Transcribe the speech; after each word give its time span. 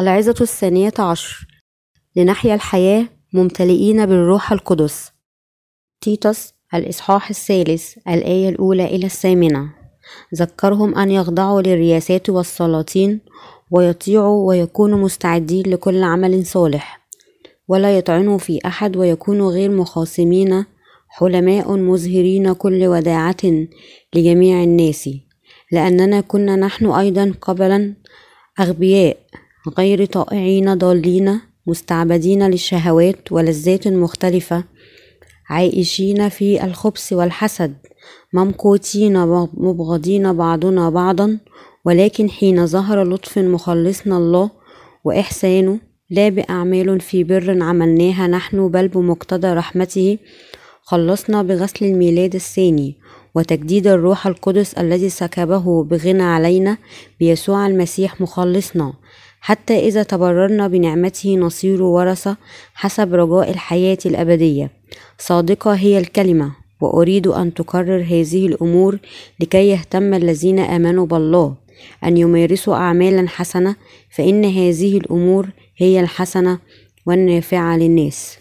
العظة 0.00 0.34
الثانية 0.40 0.92
عشر. 0.98 1.46
لنحيا 2.16 2.54
الحياة 2.54 3.08
ممتلئين 3.34 4.06
بالروح 4.06 4.52
القدس. 4.52 5.10
تيتس 6.00 6.54
الإصحاح 6.74 7.30
الثالث 7.30 7.98
الآية 8.08 8.48
الأولى 8.48 8.84
إلى 8.84 9.06
الثامنة. 9.06 9.70
ذكرهم 10.34 10.94
أن 10.94 11.10
يخضعوا 11.10 11.62
للرياسات 11.62 12.30
والسلاطين 12.30 13.20
ويطيعوا 13.70 14.48
ويكونوا 14.48 14.98
مستعدين 14.98 15.66
لكل 15.66 16.02
عمل 16.02 16.46
صالح. 16.46 17.08
ولا 17.68 17.98
يطعنوا 17.98 18.38
في 18.38 18.58
أحد 18.66 18.96
ويكونوا 18.96 19.50
غير 19.52 19.70
مخاصمين 19.70 20.64
حلماء 21.08 21.76
مظهرين 21.76 22.52
كل 22.52 22.86
وداعة 22.86 23.66
لجميع 24.14 24.62
الناس. 24.62 25.10
لأننا 25.72 26.20
كنا 26.20 26.56
نحن 26.56 26.86
أيضا 26.86 27.34
قبلا 27.40 27.94
أغبياء. 28.60 29.16
غير 29.68 30.04
طائعين 30.04 30.74
ضالين 30.74 31.40
مستعبدين 31.66 32.50
للشهوات 32.50 33.32
ولذات 33.32 33.88
مختلفة 33.88 34.64
عائشين 35.50 36.28
في 36.28 36.64
الخبث 36.64 37.12
والحسد 37.12 37.74
ممقوتين 38.32 39.26
مبغضين 39.54 40.32
بعضنا 40.32 40.90
بعضا 40.90 41.38
ولكن 41.84 42.30
حين 42.30 42.66
ظهر 42.66 43.04
لطف 43.04 43.38
مخلصنا 43.38 44.16
الله 44.16 44.50
وإحسانه 45.04 45.78
لا 46.10 46.28
بأعمال 46.28 47.00
في 47.00 47.24
بر 47.24 47.62
عملناها 47.62 48.26
نحن 48.26 48.68
بل 48.68 48.88
بمقتضى 48.88 49.48
رحمته 49.48 50.18
خلصنا 50.82 51.42
بغسل 51.42 51.86
الميلاد 51.86 52.34
الثاني 52.34 52.96
وتجديد 53.34 53.86
الروح 53.86 54.26
القدس 54.26 54.74
الذي 54.74 55.08
سكبه 55.08 55.84
بغنى 55.84 56.22
علينا 56.22 56.78
بيسوع 57.20 57.66
المسيح 57.66 58.20
مخلصنا. 58.20 58.92
حتى 59.44 59.78
إذا 59.78 60.02
تبررنا 60.02 60.68
بنعمته 60.68 61.36
نصير 61.36 61.82
ورثة 61.82 62.36
حسب 62.74 63.14
رجاء 63.14 63.50
الحياة 63.50 63.98
الأبدية. 64.06 64.70
صادقة 65.18 65.72
هي 65.74 65.98
الكلمة 65.98 66.52
وأريد 66.80 67.26
أن 67.26 67.54
تكرر 67.54 68.02
هذه 68.02 68.46
الأمور 68.46 68.98
لكي 69.40 69.68
يهتم 69.68 70.14
الذين 70.14 70.58
آمنوا 70.58 71.06
بالله. 71.06 71.54
أن 72.04 72.16
يمارسوا 72.16 72.74
أعمالا 72.74 73.28
حسنة 73.28 73.76
فإن 74.10 74.44
هذه 74.44 74.96
الأمور 74.96 75.48
هي 75.76 76.00
الحسنة 76.00 76.58
والنافعة 77.06 77.76
للناس. 77.76 78.38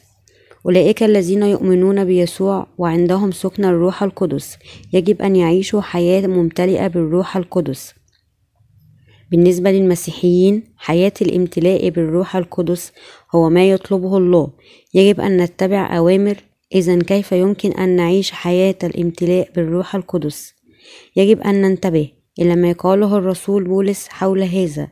أولئك 0.66 1.04
الذين 1.04 1.44
يؤمنون 1.44 2.06
بيسوع 2.06 2.68
وعندهم 2.78 3.32
سكن 3.32 3.66
الروح 3.66 4.04
القدس 4.04 4.58
يجب 4.94 5.22
أن 5.22 5.36
يعيشوا 5.36 5.82
حياة 5.82 6.28
ممتلئة 6.28 6.88
بالروح 6.88 7.38
القدس. 7.38 8.01
بالنسبة 9.32 9.72
للمسيحيين 9.72 10.64
حياة 10.78 11.14
الامتلاء 11.22 11.90
بالروح 11.90 12.36
القدس 12.36 12.92
هو 13.36 13.50
ما 13.50 13.70
يطلبه 13.70 14.18
الله. 14.18 14.50
يجب 14.94 15.22
أن 15.22 15.38
نتبع 15.38 15.98
أوامر 15.98 16.38
إذا 16.76 17.00
كيف 17.00 17.32
يمكن 17.32 17.72
أن 17.72 17.96
نعيش 17.96 18.32
حياة 18.32 18.76
الامتلاء 18.84 19.52
بالروح 19.56 19.96
القدس؟ 19.96 20.54
يجب 21.16 21.42
أن 21.42 21.62
ننتبه 21.62 22.10
إلى 22.40 22.56
ما 22.56 22.72
قاله 22.72 23.18
الرسول 23.18 23.64
بولس 23.64 24.08
حول 24.08 24.44
هذا 24.44 24.88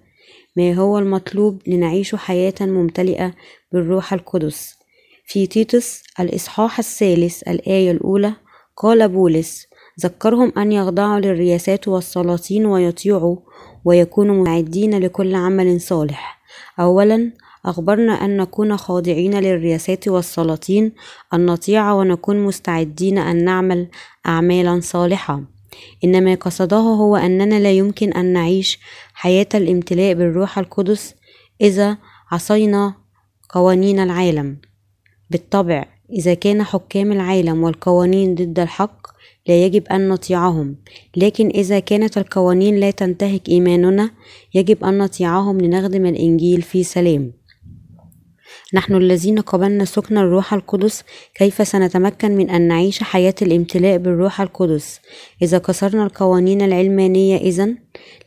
ما 0.55 0.73
هو 0.73 0.99
المطلوب 0.99 1.61
لنعيش 1.67 2.15
حياة 2.15 2.53
ممتلئة 2.61 3.33
بالروح 3.71 4.13
القدس؟ 4.13 4.73
في 5.25 5.47
تيتس 5.47 6.03
الإصحاح 6.19 6.79
الثالث 6.79 7.43
الآية 7.47 7.91
الأولى 7.91 8.33
قال 8.77 9.09
بولس 9.09 9.67
ذكرهم 9.99 10.53
أن 10.57 10.71
يخضعوا 10.71 11.19
للرياسات 11.19 11.87
والسلاطين 11.87 12.65
ويطيعوا 12.65 13.37
ويكونوا 13.85 14.45
معدين 14.45 14.99
لكل 14.99 15.35
عمل 15.35 15.81
صالح. 15.81 16.39
أولا 16.79 17.31
أخبرنا 17.65 18.13
أن 18.13 18.37
نكون 18.37 18.77
خاضعين 18.77 19.39
للرياسات 19.39 20.07
والسلاطين 20.07 20.91
أن 21.33 21.45
نطيع 21.45 21.91
ونكون 21.93 22.39
مستعدين 22.39 23.17
أن 23.17 23.43
نعمل 23.43 23.87
أعمالا 24.25 24.79
صالحة. 24.79 25.43
إنما 26.03 26.35
قصده 26.35 26.77
هو 26.77 27.15
أننا 27.15 27.59
لا 27.59 27.71
يمكن 27.71 28.13
أن 28.13 28.33
نعيش 28.33 28.79
حياة 29.13 29.47
الامتلاء 29.55 30.13
بالروح 30.13 30.57
القدس 30.57 31.15
إذا 31.61 31.97
عصينا 32.31 32.93
قوانين 33.49 33.99
العالم. 33.99 34.57
بالطبع 35.29 35.85
إذا 36.13 36.33
كان 36.33 36.63
حكام 36.63 37.11
العالم 37.11 37.63
والقوانين 37.63 38.35
ضد 38.35 38.59
الحق 38.59 39.07
لا 39.49 39.65
يجب 39.65 39.87
أن 39.87 40.09
نطيعهم. 40.09 40.75
لكن 41.17 41.47
إذا 41.47 41.79
كانت 41.79 42.17
القوانين 42.17 42.75
لا 42.75 42.91
تنتهك 42.91 43.49
إيماننا 43.49 44.11
يجب 44.53 44.83
أن 44.83 44.97
نطيعهم 44.97 45.61
لنخدم 45.61 46.05
الإنجيل 46.05 46.61
في 46.61 46.83
سلام. 46.83 47.31
نحن 48.73 48.95
الذين 48.95 49.39
قبلنا 49.39 49.85
سكن 49.85 50.17
الروح 50.17 50.53
القدس 50.53 51.03
كيف 51.35 51.67
سنتمكن 51.67 52.31
من 52.31 52.49
أن 52.49 52.67
نعيش 52.67 53.03
حياة 53.03 53.33
الامتلاء 53.41 53.97
بالروح 53.97 54.41
القدس؟ 54.41 54.99
إذا 55.41 55.57
كسرنا 55.57 56.03
القوانين 56.03 56.61
العلمانية 56.61 57.37
إذا 57.37 57.75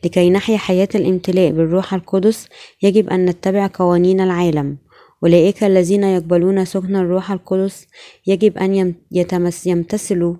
لكي 0.03 0.29
نحيا 0.29 0.57
حياة 0.57 0.89
الامتلاء 0.95 1.51
بالروح 1.51 1.93
القدس 1.93 2.47
يجب 2.81 3.09
أن 3.09 3.25
نتبع 3.25 3.69
قوانين 3.73 4.21
العالم. 4.21 4.77
أولئك 5.23 5.63
الذين 5.63 6.03
يقبلون 6.03 6.65
سكن 6.65 6.95
الروح 6.95 7.31
القدس 7.31 7.87
يجب 8.27 8.57
أن 8.57 8.93
يمتثلوا 9.65 10.35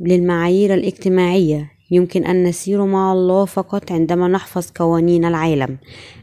للمعايير 0.00 0.74
الاجتماعية. 0.74 1.70
يمكن 1.92 2.24
أن 2.24 2.44
نسير 2.44 2.84
مع 2.84 3.12
الله 3.12 3.44
فقط 3.44 3.92
عندما 3.92 4.28
نحفظ 4.28 4.70
قوانين 4.74 5.24
العالم. 5.24 5.78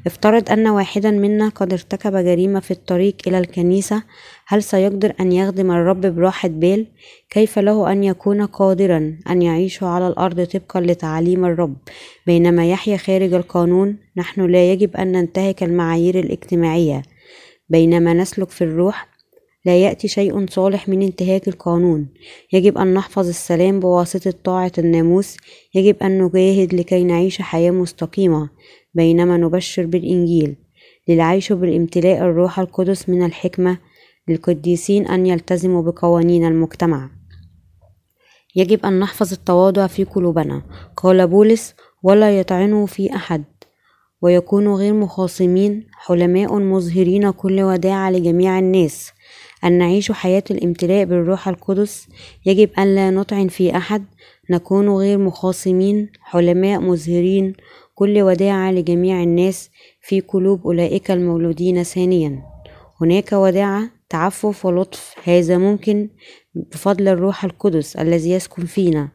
افترض 0.05 0.49
أن 0.51 0.67
واحدا 0.67 1.11
منا 1.11 1.49
قد 1.49 1.73
ارتكب 1.73 2.15
جريمة 2.15 2.59
في 2.59 2.71
الطريق 2.71 3.15
إلى 3.27 3.39
الكنيسة. 3.39 4.03
هل 4.47 4.63
سيقدر 4.63 5.13
أن 5.19 5.31
يخدم 5.31 5.71
الرب 5.71 6.01
براحة 6.01 6.49
بال؟ 6.49 6.87
كيف 7.29 7.59
له 7.59 7.91
أن 7.91 8.03
يكون 8.03 8.45
قادرا 8.45 9.17
أن 9.29 9.41
يعيش 9.41 9.83
على 9.83 10.07
الأرض 10.07 10.43
طبقا 10.43 10.81
لتعاليم 10.81 11.45
الرب؟ 11.45 11.75
بينما 12.27 12.69
يحيا 12.69 12.97
خارج 12.97 13.33
القانون 13.33 13.97
نحن 14.17 14.41
لا 14.41 14.71
يجب 14.71 14.95
أن 14.95 15.11
ننتهك 15.11 15.63
المعايير 15.63 16.19
الاجتماعية. 16.19 17.01
بينما 17.69 18.13
نسلك 18.13 18.49
في 18.49 18.63
الروح 18.63 19.16
لا 19.67 19.77
يأتي 19.77 20.07
شيء 20.07 20.47
صالح 20.49 20.89
من 20.89 21.01
انتهاك 21.01 21.47
القانون. 21.47 22.07
يجب 22.53 22.77
أن 22.77 22.93
نحفظ 22.93 23.27
السلام 23.27 23.79
بواسطة 23.79 24.33
طاعة 24.43 24.71
الناموس. 24.77 25.37
يجب 25.75 25.95
أن 26.03 26.23
نجاهد 26.23 26.73
لكي 26.73 27.03
نعيش 27.03 27.41
حياة 27.41 27.71
مستقيمة 27.71 28.49
بينما 28.93 29.37
نبشر 29.37 29.85
بالإنجيل. 29.85 30.55
للعيش 31.07 31.53
بالامتلاء 31.53 32.17
الروح 32.17 32.59
القدس 32.59 33.09
من 33.09 33.25
الحكمة 33.25 33.77
للقديسين 34.27 35.07
أن 35.07 35.25
يلتزموا 35.25 35.81
بقوانين 35.81 36.45
المجتمع. 36.45 37.09
يجب 38.55 38.85
أن 38.85 38.99
نحفظ 38.99 39.31
التواضع 39.31 39.87
في 39.87 40.03
قلوبنا. 40.03 40.61
قال 40.97 41.27
بولس 41.27 41.73
ولا 42.03 42.39
يطعنوا 42.39 42.85
في 42.85 43.15
أحد. 43.15 43.43
ويكونوا 44.21 44.77
غير 44.77 44.93
مخاصمين 44.93 45.87
حلماء 45.93 46.59
مظهرين 46.59 47.31
كل 47.31 47.61
وداع 47.61 48.09
لجميع 48.09 48.59
الناس. 48.59 49.11
أن 49.63 49.77
نعيش 49.77 50.11
حياة 50.11 50.43
الامتلاء 50.51 51.05
بالروح 51.05 51.47
القدس. 51.47 52.07
يجب 52.45 52.69
أن 52.79 52.95
لا 52.95 53.09
نطعن 53.11 53.47
في 53.47 53.77
أحد. 53.77 54.05
نكون 54.49 54.89
غير 54.89 55.17
مخاصمين 55.17 56.09
حلماء 56.21 56.79
مظهرين 56.79 57.53
كل 57.95 58.21
وداعة 58.21 58.71
لجميع 58.71 59.23
الناس 59.23 59.69
في 60.01 60.21
قلوب 60.21 60.65
أولئك 60.65 61.11
المولودين 61.11 61.83
ثانيا. 61.83 62.43
هناك 63.01 63.31
وداعة 63.31 63.89
تعفف 64.09 64.65
ولطف. 64.65 65.15
هذا 65.23 65.57
ممكن 65.57 66.09
بفضل 66.55 67.07
الروح 67.07 67.43
القدس 67.43 67.95
الذي 67.95 68.31
يسكن 68.31 68.65
فينا. 68.65 69.09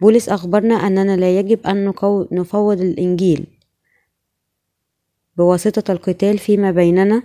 بولس 0.00 0.28
أخبرنا 0.28 0.74
أننا 0.74 1.16
لا 1.16 1.38
يجب 1.38 1.66
أن 1.66 1.92
نفوض 2.32 2.80
الإنجيل. 2.80 3.46
بواسطة 5.36 5.92
القتال 5.92 6.38
فيما 6.38 6.70
بيننا 6.70 7.22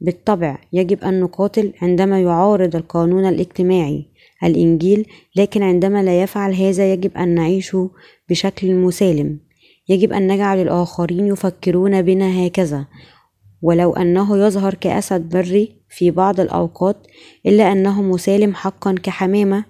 بالطبع 0.00 0.58
يجب 0.72 1.04
أن 1.04 1.20
نقاتل 1.20 1.72
عندما 1.82 2.20
يعارض 2.20 2.76
القانون 2.76 3.26
الاجتماعي 3.26 4.06
الإنجيل 4.44 5.06
لكن 5.36 5.62
عندما 5.62 6.02
لا 6.02 6.22
يفعل 6.22 6.54
هذا 6.54 6.92
يجب 6.92 7.16
أن 7.16 7.28
نعيش 7.28 7.76
بشكل 8.30 8.74
مسالم. 8.74 9.38
يجب 9.88 10.12
أن 10.12 10.32
نجعل 10.32 10.58
الآخرين 10.62 11.26
يفكرون 11.26 12.02
بنا 12.02 12.46
هكذا. 12.46 12.86
ولو 13.62 13.92
أنه 13.92 14.46
يظهر 14.46 14.74
كأسد 14.74 15.28
بري 15.28 15.76
في 15.88 16.10
بعض 16.10 16.40
الأوقات 16.40 16.96
إلا 17.46 17.72
أنه 17.72 18.02
مسالم 18.02 18.54
حقا 18.54 18.94
كحمامة 19.02 19.64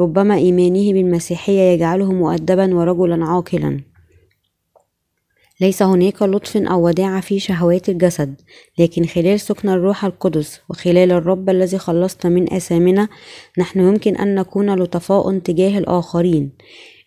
ربما 0.00 0.34
إيمانه 0.34 0.92
بالمسيحية 0.92 1.60
يجعله 1.60 2.12
مؤدبا 2.12 2.74
ورجلا 2.74 3.24
عاقلا. 3.24 3.80
ليس 5.62 5.82
هناك 5.82 6.22
لطف 6.22 6.56
أو 6.56 6.86
وداعة 6.86 7.20
في 7.20 7.40
شهوات 7.40 7.88
الجسد 7.88 8.40
لكن 8.78 9.04
خلال 9.04 9.40
سكن 9.40 9.68
الروح 9.68 10.04
القدس 10.04 10.60
وخلال 10.70 11.12
الرب 11.12 11.50
الذي 11.50 11.78
خلصنا 11.78 12.30
من 12.30 12.52
آثامنا 12.52 13.08
نحن 13.58 13.80
يمكن 13.80 14.16
أن 14.16 14.34
نكون 14.34 14.74
لطفاء 14.74 15.38
تجاه 15.38 15.78
الآخرين. 15.78 16.52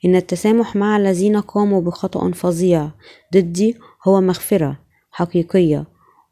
إن 0.06 0.16
التسامح 0.16 0.75
مع 0.75 0.98
الذين 0.98 1.38
قاموا 1.38 1.81
بخطأ 1.81 2.31
فظيع 2.31 2.90
ضدي 3.34 3.78
هو 4.07 4.22
مغفرة 4.22 4.80
حقيقية 5.12 5.86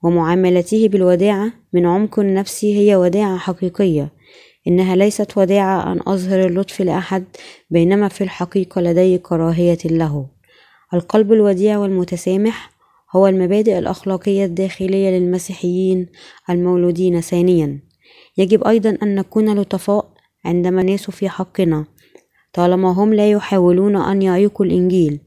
ومعاملته 0.04 0.88
بالوداعة 0.88 1.52
من 1.74 1.86
عمق 1.86 2.20
النفس 2.20 2.66
هي 2.66 2.96
وداعة 2.96 3.38
حقيقية. 3.38 4.12
إنها 4.68 4.96
ليست 4.96 5.38
وداعة 5.38 5.92
أن 5.92 6.00
أظهر 6.08 6.46
اللطف 6.46 6.82
لأحد 6.82 7.24
بينما 7.70 8.08
في 8.08 8.24
الحقيقة 8.24 8.82
لدي 8.82 9.18
كراهية 9.18 9.78
له. 9.86 10.28
القلب 10.94 11.34
الوديع 11.34 11.78
والمتسامح 11.78 12.74
هو 13.16 13.28
المبادئ 13.28 13.80
الأخلاقية 13.80 14.46
الداخلية 14.46 15.10
للمسيحيين 15.10 16.08
المولودين 16.50 17.22
ثانيا. 17.22 17.80
يجب 18.38 18.68
أيضا 18.68 18.98
أن 19.04 19.16
نكون 19.16 19.60
لطفاء 19.60 20.14
عندما 20.46 20.84
ناس 20.84 21.10
في 21.10 21.30
حقنا 21.30 21.86
طالما 22.54 22.92
هم 22.92 23.14
لا 23.14 23.32
يحاولون 23.32 23.96
أن 23.96 24.22
يعيقوا 24.22 24.66
الإنجيل. 24.66 25.20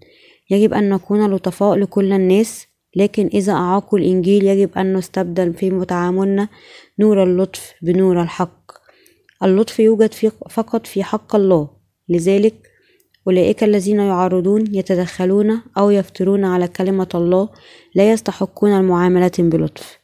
يجب 0.51 0.75
أن 0.75 0.91
نكون 0.91 1.35
لطفاء 1.35 1.77
لكل 1.77 2.13
الناس 2.13 2.67
لكن 2.97 3.31
إذا 3.35 3.53
أعاقوا 3.53 3.99
الإنجيل 3.99 4.45
يجب 4.45 4.71
أن 4.79 4.97
نستبدل 4.97 5.55
في 5.55 5.85
تعاملنا 5.85 6.49
نور 6.99 7.23
اللطف 7.23 7.73
بنور 7.83 8.23
الحق. 8.23 8.73
اللطف 9.43 9.81
يوجد 9.81 10.13
في 10.13 10.31
فقط 10.51 10.87
في 10.87 11.03
حق 11.03 11.37
الله 11.37 11.71
لذلك 12.09 12.55
أولئك 13.29 13.65
الذين 13.65 14.01
يعارضون 14.01 14.65
يتدخلون 14.75 15.63
أو 15.79 15.91
يفترون 15.91 16.45
على 16.45 16.69
كلمة 16.69 17.09
الله 17.15 17.49
لا 17.95 18.11
يستحقون 18.13 18.73
المعاملة 18.73 19.33
بلطف. 19.39 19.99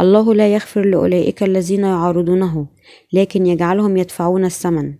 الله 0.00 0.34
لا 0.34 0.54
يغفر 0.54 0.84
لأولئك 0.84 1.42
الذين 1.42 1.84
يعارضونه 1.84 2.66
لكن 3.12 3.46
يجعلهم 3.46 3.96
يدفعون 3.96 4.44
الثمن. 4.44 4.94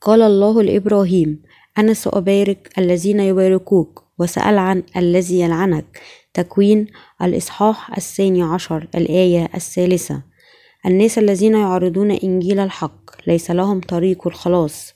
قال 0.00 0.22
الله 0.22 0.62
لإبراهيم 0.62 1.42
أنا 1.78 1.94
سأبارك 1.94 2.70
الذين 2.78 3.20
يباركوك 3.20 4.04
وسألعن 4.18 4.82
الذي 4.96 5.40
يلعنك. 5.40 6.00
تكوين 6.34 6.86
الإصحاح 7.22 7.96
الثاني 7.96 8.42
عشر 8.42 8.88
الآية 8.94 9.48
الثالثة. 9.54 10.22
الناس 10.86 11.18
الذين 11.18 11.54
يعرضون 11.54 12.10
إنجيل 12.10 12.58
الحق 12.58 13.10
ليس 13.26 13.50
لهم 13.50 13.80
طريق 13.80 14.26
الخلاص. 14.26 14.94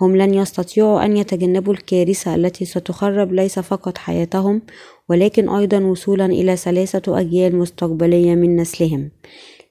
هم 0.00 0.16
لن 0.16 0.34
يستطيعوا 0.34 1.04
أن 1.04 1.16
يتجنبوا 1.16 1.72
الكارثة 1.72 2.34
التي 2.34 2.64
ستخرب 2.64 3.32
ليس 3.32 3.58
فقط 3.58 3.98
حياتهم 3.98 4.62
ولكن 5.08 5.48
أيضا 5.48 5.84
وصولا 5.84 6.26
إلى 6.26 6.56
ثلاثة 6.56 7.20
أجيال 7.20 7.56
مستقبلية 7.56 8.34
من 8.34 8.56
نسلهم. 8.56 9.10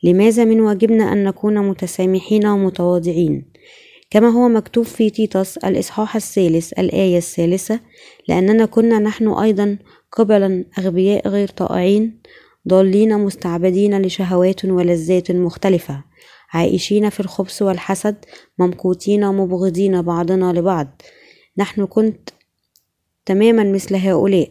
لماذا 0.03 0.44
من 0.44 0.62
واجبنا 0.62 1.13
أن 1.13 1.23
نكون 1.23 1.69
متسامحين 1.69 2.47
ومتواضعين؟ 2.47 3.45
كما 4.09 4.29
هو 4.29 4.50
مكتوب 4.50 4.85
في 4.85 5.09
تيتس 5.09 5.57
الإصحاح 5.57 6.15
الثالث 6.15 6.74
الآية 6.79 7.17
الثالثة 7.17 7.79
لأننا 8.27 8.65
كنا 8.65 9.00
نحن 9.00 9.27
أيضا 9.27 9.77
قبلا 10.12 10.65
أغبياء 10.79 11.27
غير 11.27 11.47
طائعين 11.47 12.21
ضالين 12.67 13.17
مستعبدين 13.17 14.01
لشهوات 14.01 14.65
ولذات 14.65 15.31
مختلفة. 15.31 16.10
عائشين 16.53 17.09
في 17.09 17.19
الخبث 17.19 17.62
والحسد 17.62 18.15
ممقوتين 18.59 19.27
مبغضين 19.27 20.01
بعضنا 20.01 20.53
لبعض. 20.53 21.01
نحن 21.57 21.86
كنت 21.86 22.30
تماما 23.25 23.63
مثل 23.63 23.95
هؤلاء 23.95 24.50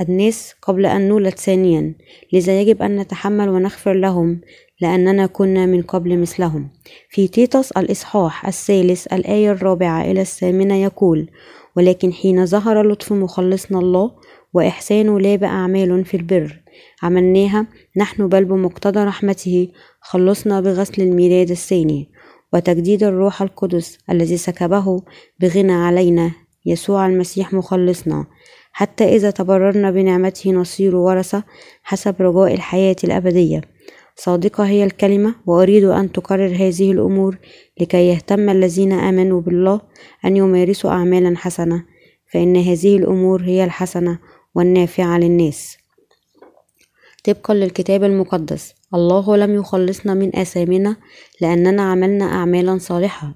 الناس 0.00 0.54
قبل 0.62 0.86
أن 0.86 1.08
نولد 1.08 1.34
ثانيا 1.34 1.94
لذا 2.32 2.60
يجب 2.60 2.82
أن 2.82 2.96
نتحمل 2.96 3.48
ونغفر 3.48 3.92
لهم 3.92 4.40
لأننا 4.80 5.26
كنا 5.26 5.66
من 5.66 5.82
قبل 5.82 6.18
مثلهم. 6.18 6.70
في 7.10 7.28
تيتس 7.28 7.72
الإصحاح 7.72 8.46
الثالث 8.46 9.12
الآية 9.12 9.50
الرابعة 9.52 10.02
إلى 10.04 10.20
الثامنة 10.20 10.82
يقول 10.82 11.30
ولكن 11.76 12.12
حين 12.12 12.46
ظهر 12.46 12.88
لطف 12.88 13.12
مخلصنا 13.12 13.78
الله 13.78 14.10
وإحسانه 14.52 15.20
لا 15.20 15.36
بأعمال 15.36 16.04
في 16.04 16.16
البر 16.16 16.61
عملناها. 17.02 17.66
نحن 17.96 18.28
بل 18.28 18.44
بمقتضى 18.44 19.04
رحمته 19.04 19.68
خلصنا 20.00 20.60
بغسل 20.60 21.02
الميلاد 21.02 21.50
الثاني 21.50 22.08
وتجديد 22.52 23.04
الروح 23.04 23.42
القدس 23.42 23.98
الذي 24.10 24.36
سكبه 24.36 25.02
بغنى 25.40 25.72
علينا. 25.72 26.30
يسوع 26.66 27.06
المسيح 27.06 27.52
مخلصنا. 27.52 28.26
حتى 28.72 29.04
إذا 29.04 29.30
تبررنا 29.30 29.90
بنعمته 29.90 30.50
نصير 30.50 30.96
ورثة 30.96 31.44
حسب 31.82 32.14
رجاء 32.20 32.54
الحياة 32.54 32.96
الأبدية. 33.04 33.60
صادقة 34.16 34.66
هي 34.66 34.84
الكلمة 34.84 35.34
وأريد 35.46 35.84
أن 35.84 36.12
تكرر 36.12 36.46
هذه 36.46 36.92
الأمور 36.92 37.38
لكي 37.80 38.08
يهتم 38.08 38.48
الذين 38.48 38.92
آمنوا 38.92 39.40
بالله 39.40 39.80
أن 40.24 40.36
يمارسوا 40.36 40.90
أعمالا 40.90 41.36
حسنة 41.36 41.84
فإن 42.32 42.56
هذه 42.56 42.96
الأمور 42.96 43.42
هي 43.42 43.64
الحسنة 43.64 44.18
والنافعة 44.54 45.18
للناس. 45.18 45.76
طبقا 47.24 47.54
للكتاب 47.54 48.04
المقدس. 48.04 48.74
الله 48.94 49.36
لم 49.36 49.54
يخلصنا 49.54 50.14
من 50.14 50.36
آثامنا 50.36 50.96
لأننا 51.40 51.82
عملنا 51.82 52.24
أعمالا 52.24 52.78
صالحة 52.78 53.34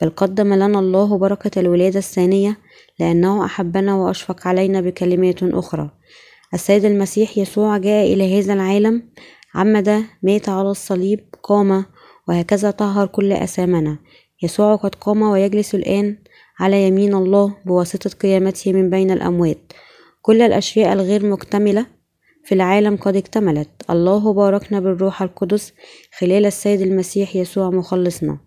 بل 0.00 0.10
قدم 0.10 0.54
لنا 0.54 0.78
الله 0.78 1.18
بركة 1.18 1.60
الولادة 1.60 1.98
الثانية 1.98 2.58
لأنه 3.00 3.44
أحبنا 3.44 3.94
وأشفق 3.94 4.48
علينا 4.48 4.80
بكلمات 4.80 5.42
أخرى. 5.42 5.90
السيد 6.54 6.84
المسيح 6.84 7.38
يسوع 7.38 7.78
جاء 7.78 8.12
إلى 8.12 8.38
هذا 8.38 8.52
العالم 8.52 9.02
عمد 9.54 10.04
مات 10.22 10.48
على 10.48 10.70
الصليب 10.70 11.20
قام 11.42 11.84
وهكذا 12.28 12.70
طهر 12.70 13.06
كل 13.06 13.32
أثامنا. 13.32 13.98
يسوع 14.42 14.76
قد 14.76 14.94
قام 14.94 15.22
ويجلس 15.22 15.74
الآن 15.74 16.18
على 16.60 16.86
يمين 16.86 17.14
الله 17.14 17.56
بواسطة 17.66 18.10
قيامته 18.10 18.72
من 18.72 18.90
بين 18.90 19.10
الأموات. 19.10 19.72
كل 20.22 20.42
الأشياء 20.42 20.92
الغير 20.92 21.26
مكتملة 21.26 21.95
في 22.46 22.54
العالم 22.54 22.96
قد 22.96 23.16
اكتملت. 23.16 23.68
الله 23.90 24.32
باركنا 24.32 24.80
بالروح 24.80 25.22
القدس 25.22 25.72
خلال 26.18 26.46
السيد 26.46 26.80
المسيح 26.80 27.36
يسوع 27.36 27.70
مخلصنا. 27.70 28.38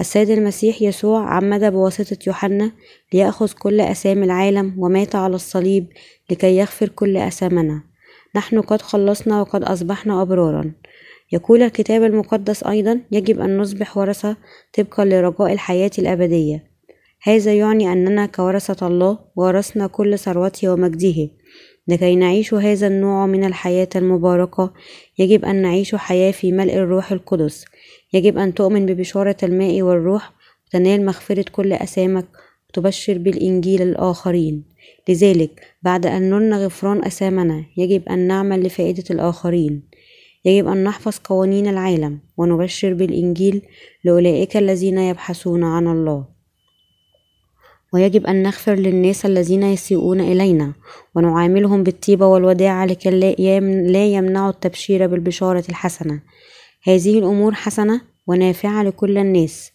السيد 0.00 0.30
المسيح 0.30 0.82
يسوع 0.82 1.34
عمد 1.34 1.64
بواسطة 1.64 2.18
يوحنا 2.26 2.72
ليأخذ 3.12 3.52
كل 3.52 3.80
أسام 3.80 4.22
العالم 4.22 4.74
ومات 4.78 5.14
على 5.14 5.34
الصليب 5.34 5.86
لكي 6.30 6.56
يغفر 6.56 6.88
كل 6.88 7.16
أسامنا. 7.16 7.82
نحن 8.36 8.60
قد 8.60 8.82
خلصنا 8.82 9.40
وقد 9.40 9.64
أصبحنا 9.64 10.22
أبرارا. 10.22 10.72
يقول 11.32 11.62
الكتاب 11.62 12.02
المقدس 12.02 12.64
أيضا 12.64 13.00
يجب 13.12 13.40
أن 13.40 13.58
نصبح 13.58 13.96
ورثة 13.96 14.36
طبقا 14.78 15.04
لرجاء 15.04 15.52
الحياة 15.52 15.90
الأبدية. 15.98 16.64
هذا 17.22 17.54
يعني 17.54 17.92
أننا 17.92 18.26
كورثة 18.26 18.86
الله 18.86 19.18
ورثنا 19.36 19.86
كل 19.86 20.18
ثروته 20.18 20.72
ومجده. 20.72 21.28
لكي 21.88 22.16
نعيش 22.16 22.54
هذا 22.54 22.86
النوع 22.86 23.26
من 23.26 23.44
الحياة 23.44 23.88
المباركة. 23.96 24.72
يجب 25.18 25.44
أن 25.44 25.62
نعيش 25.62 25.94
حياة 25.94 26.30
في 26.30 26.52
ملء 26.52 26.74
الروح 26.74 27.12
القدس. 27.12 27.64
يجب 28.12 28.38
أن 28.38 28.54
تؤمن 28.54 28.86
ببشارة 28.86 29.36
الماء 29.42 29.82
والروح 29.82 30.32
وتنال 30.66 31.06
مغفرة 31.06 31.44
كل 31.52 31.72
أسامك 31.72 32.26
وتبشر 32.68 33.18
بالإنجيل 33.18 33.82
الآخرين. 33.82 34.64
لذلك 35.08 35.60
بعد 35.82 36.06
أن 36.06 36.30
نلنا 36.30 36.64
غفران 36.64 37.04
أسامنا 37.04 37.64
يجب 37.76 38.08
أن 38.08 38.18
نعمل 38.18 38.62
لفائدة 38.62 39.04
الآخرين. 39.10 39.82
يجب 40.44 40.68
أن 40.68 40.84
نحفظ 40.84 41.18
قوانين 41.24 41.66
العالم 41.66 42.18
ونبشر 42.36 42.94
بالإنجيل 42.94 43.62
لأولئك 44.04 44.56
الذين 44.56 44.98
يبحثون 44.98 45.64
عن 45.64 45.86
الله. 45.86 46.31
ويجب 47.92 48.26
أن 48.26 48.42
نغفر 48.42 48.74
للناس 48.74 49.26
الذين 49.26 49.62
يسيئون 49.62 50.20
إلينا 50.20 50.72
ونعاملهم 51.14 51.82
بالطيبة 51.82 52.26
والوداعة 52.26 52.86
لكي 52.86 53.10
لا 53.90 54.04
يمنعوا 54.06 54.50
التبشير 54.50 55.06
بالبشارة 55.06 55.64
الحسنة. 55.68 56.20
هذه 56.82 57.18
الأمور 57.18 57.54
حسنة 57.54 58.00
ونافعة 58.26 58.82
لكل 58.82 59.18
الناس. 59.18 59.72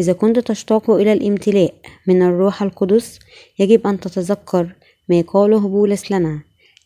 إذا 0.00 0.12
كنت 0.12 0.38
تشتاق 0.38 0.90
إلى 0.90 1.12
الامتلاء 1.12 1.74
من 2.06 2.22
الروح 2.22 2.62
القدس 2.62 3.18
يجب 3.58 3.86
أن 3.86 4.00
تتذكر 4.00 4.74
ما 5.08 5.20
قاله 5.20 5.68
بولس 5.68 6.12
لنا. 6.12 6.40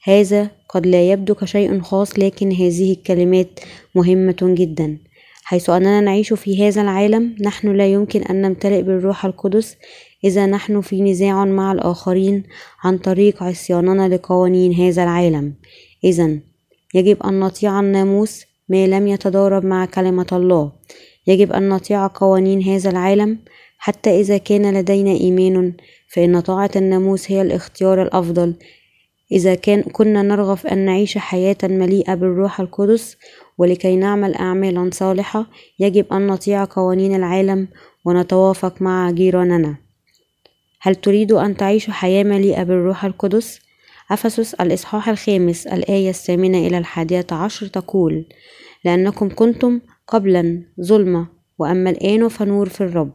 هذا 0.04 0.50
قد 0.68 0.87
لا 0.87 1.10
يبدو 1.10 1.34
كشيء 1.34 1.80
خاص 1.80 2.18
لكن 2.18 2.52
هذه 2.52 2.92
الكلمات 2.92 3.60
مهمة 3.94 4.37
جدا. 4.42 4.99
حيث 5.44 5.70
أننا 5.70 6.00
نعيش 6.00 6.32
في 6.32 6.68
هذا 6.68 6.82
العالم 6.82 7.37
نحن 7.40 7.76
لا 7.76 7.87
يمكن 7.87 8.22
أن 8.22 8.42
نمتلئ 8.42 8.82
بالروح 8.82 9.25
القدس 9.25 9.76
إذا 10.24 10.46
نحن 10.46 10.80
في 10.80 11.02
نزاع 11.02 11.44
مع 11.44 11.72
الآخرين 11.72 12.42
عن 12.84 12.98
طريق 12.98 13.42
عصياننا 13.42 14.14
لقوانين 14.14 14.74
هذا 14.74 15.02
العالم. 15.02 15.54
إذا 16.04 16.38
يجب 16.94 17.22
أن 17.22 17.40
نطيع 17.40 17.80
الناموس 17.80 18.44
ما 18.68 18.86
لم 18.86 19.06
يتضارب 19.06 19.64
مع 19.64 19.84
كلمة 19.84 20.26
الله. 20.32 20.72
يجب 21.26 21.52
أن 21.52 21.68
نطيع 21.68 22.06
قوانين 22.06 22.62
هذا 22.62 22.90
العالم. 22.90 23.38
حتى 23.78 24.20
إذا 24.20 24.38
كان 24.38 24.74
لدينا 24.74 25.10
إيمان 25.10 25.72
فإن 26.14 26.40
طاعة 26.40 26.70
الناموس 26.76 27.30
هي 27.30 27.42
الاختيار 27.42 28.02
الأفضل. 28.02 28.54
إذا 29.32 29.54
كان 29.54 29.82
كنا 29.82 30.22
نرغب 30.22 30.66
أن 30.66 30.78
نعيش 30.78 31.18
حياة 31.18 31.56
مليئة 31.64 32.14
بالروح 32.14 32.60
القدس 32.60 33.16
ولكي 33.58 33.96
نعمل 33.96 34.34
أعمالا 34.34 34.90
صالحة 34.92 35.46
يجب 35.78 36.12
أن 36.12 36.26
نطيع 36.26 36.64
قوانين 36.64 37.14
العالم 37.14 37.68
ونتوافق 38.04 38.82
مع 38.82 39.10
جيراننا. 39.10 39.89
هل 40.80 40.94
تريد 40.94 41.32
أن 41.32 41.56
تعيش 41.56 41.90
حياة 41.90 42.25
مليئة 42.25 42.62
بالروح 42.62 43.04
القدس؟ 43.04 43.60
أفسس 44.10 44.54
الإصحاح 44.54 45.08
الخامس 45.08 45.66
الآية 45.66 46.08
الثامنة 46.10 46.58
إلى 46.58 46.78
الحادية 46.78 47.26
عشر 47.32 47.66
تقول 47.66 48.25
لأنكم 48.84 49.28
كنتم 49.34 49.80
قبلا 50.06 50.62
ظلمة 50.80 51.26
وأما 51.58 51.90
الآن 51.90 52.28
فنور 52.28 52.68
في 52.68 52.80
الرب. 52.80 53.12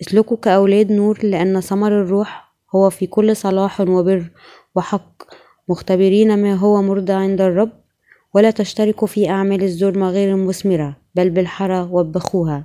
اسلكوا 0.00 0.36
كأولاد 0.36 0.92
نور 0.92 1.18
لأن 1.22 1.60
ثمر 1.60 2.02
الروح 2.02 2.54
هو 2.74 2.90
في 2.90 3.06
كل 3.06 3.36
صلاح 3.36 3.80
وبر 3.80 4.30
وحق. 4.74 5.22
مختبرين 5.68 6.42
ما 6.42 6.54
هو 6.54 6.82
مرضى 6.82 7.12
عند 7.12 7.40
الرب 7.40 7.72
ولا 8.34 8.50
تشتركوا 8.50 9.08
في 9.08 9.30
أعمال 9.30 9.62
الظلم 9.62 10.04
غير 10.04 10.34
المثمرة 10.34 10.96
بل 11.14 11.30
بالحرى 11.30 11.88
وبخوها 11.90 12.64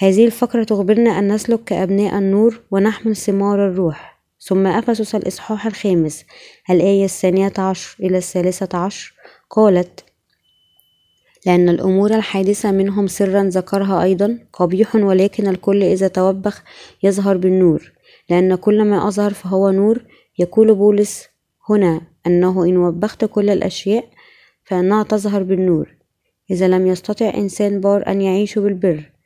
هذه 0.00 0.26
الفقرة 0.26 0.64
تخبرنا 0.64 1.18
أن 1.18 1.32
نسلك 1.32 1.64
كأبناء 1.64 2.18
النور 2.18 2.60
ونحمل 2.70 3.16
ثمار 3.16 3.68
الروح 3.68 4.18
ثم 4.40 4.66
أفسس 4.66 5.14
الإصحاح 5.14 5.66
الخامس 5.66 6.24
الآية 6.70 7.04
الثانية 7.04 7.52
عشر 7.58 7.96
إلى 8.00 8.18
الثالثة 8.18 8.78
عشر 8.78 9.14
قالت 9.50 10.04
لأن 11.46 11.68
الأمور 11.68 12.14
الحادثة 12.14 12.70
منهم 12.70 13.06
سرا 13.06 13.42
ذكرها 13.42 14.02
أيضا 14.02 14.38
قبيح 14.52 14.94
ولكن 14.94 15.48
الكل 15.48 15.82
إذا 15.82 16.08
توبخ 16.08 16.62
يظهر 17.02 17.36
بالنور 17.36 17.92
لأن 18.30 18.54
كل 18.54 18.84
ما 18.84 19.08
أظهر 19.08 19.32
فهو 19.32 19.70
نور 19.70 20.04
يقول 20.38 20.74
بولس 20.74 21.28
هنا 21.70 22.00
أنه 22.26 22.64
إن 22.64 22.76
وبخت 22.76 23.24
كل 23.24 23.50
الأشياء 23.50 24.04
فإنها 24.64 25.02
تظهر 25.02 25.42
بالنور 25.42 25.94
إذا 26.50 26.68
لم 26.68 26.86
يستطع 26.86 27.34
إنسان 27.34 27.80
بار 27.80 28.06
أن 28.06 28.20
يعيش 28.20 28.58
بالبر 28.58 29.17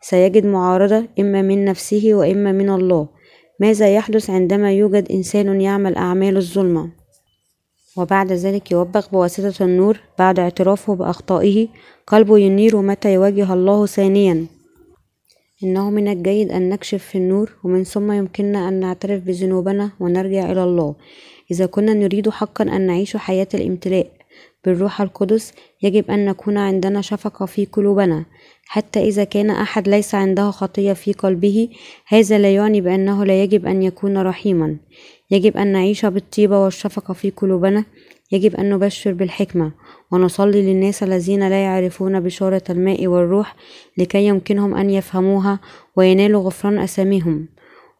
سيجد 0.00 0.46
معارضة 0.46 1.04
إما 1.20 1.42
من 1.42 1.64
نفسه 1.64 2.14
وإما 2.14 2.52
من 2.52 2.70
الله. 2.70 3.08
ماذا 3.60 3.94
يحدث 3.94 4.30
عندما 4.30 4.72
يوجد 4.72 5.12
إنسان 5.12 5.60
يعمل 5.60 5.96
أعمال 5.96 6.36
الظلمة؟ 6.36 6.90
وبعد 7.96 8.32
ذلك 8.32 8.72
يوبخ 8.72 9.10
بواسطة 9.10 9.64
النور 9.64 10.00
بعد 10.18 10.38
اعترافه 10.38 10.94
بأخطائه. 10.94 11.68
قلبه 12.06 12.38
ينير 12.38 12.76
متى 12.76 13.14
يواجه 13.14 13.52
الله 13.52 13.86
ثانيا. 13.86 14.46
إنه 15.64 15.90
من 15.90 16.08
الجيد 16.08 16.52
أن 16.52 16.68
نكشف 16.68 17.04
في 17.04 17.18
النور 17.18 17.52
ومن 17.64 17.84
ثم 17.84 18.12
يمكننا 18.12 18.68
أن 18.68 18.80
نعترف 18.80 19.22
بذنوبنا 19.22 19.90
ونرجع 20.00 20.52
إلى 20.52 20.64
الله. 20.64 20.94
إذا 21.50 21.66
كنا 21.66 21.94
نريد 21.94 22.28
حقا 22.28 22.64
أن 22.64 22.86
نعيش 22.86 23.16
حياة 23.16 23.48
الامتلاء 23.54 24.17
بالروح 24.68 25.00
القدس 25.00 25.52
يجب 25.82 26.10
أن 26.10 26.24
نكون 26.26 26.58
عندنا 26.58 27.00
شفقة 27.00 27.46
في 27.46 27.64
قلوبنا. 27.64 28.24
حتى 28.66 29.00
إذا 29.00 29.24
كان 29.24 29.50
أحد 29.50 29.88
ليس 29.88 30.14
عنده 30.14 30.50
خطية 30.50 30.92
في 30.92 31.12
قلبه 31.12 31.68
هذا 32.08 32.38
لا 32.38 32.54
يعني 32.54 32.80
بأنه 32.80 33.24
لا 33.24 33.42
يجب 33.42 33.66
أن 33.66 33.82
يكون 33.82 34.18
رحيما. 34.18 34.76
يجب 35.30 35.56
أن 35.56 35.66
نعيش 35.66 36.06
بالطيبة 36.06 36.64
والشفقة 36.64 37.14
في 37.14 37.30
قلوبنا. 37.30 37.84
يجب 38.32 38.54
أن 38.56 38.70
نبشر 38.70 39.12
بالحكمة 39.12 39.72
ونصلي 40.12 40.62
للناس 40.62 41.02
الذين 41.02 41.48
لا 41.48 41.62
يعرفون 41.64 42.20
بشارة 42.20 42.62
الماء 42.70 43.06
والروح 43.06 43.56
لكي 43.98 44.26
يمكنهم 44.26 44.74
أن 44.74 44.90
يفهموها 44.90 45.60
وينالوا 45.96 46.42
غفران 46.42 46.78
أساميهم. 46.78 47.46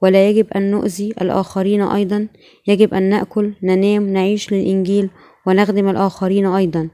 ولا 0.02 0.28
يجب 0.28 0.46
أن 0.56 0.70
نؤذي 0.70 1.14
الآخرين 1.20 1.82
أيضا. 1.82 2.28
يجب 2.66 2.94
أن 2.94 3.02
نأكل 3.02 3.52
ننام 3.62 4.08
نعيش 4.08 4.52
للإنجيل 4.52 5.10
ونخدم 5.46 5.88
الآخرين 5.88 6.46
أيضا. 6.46 6.88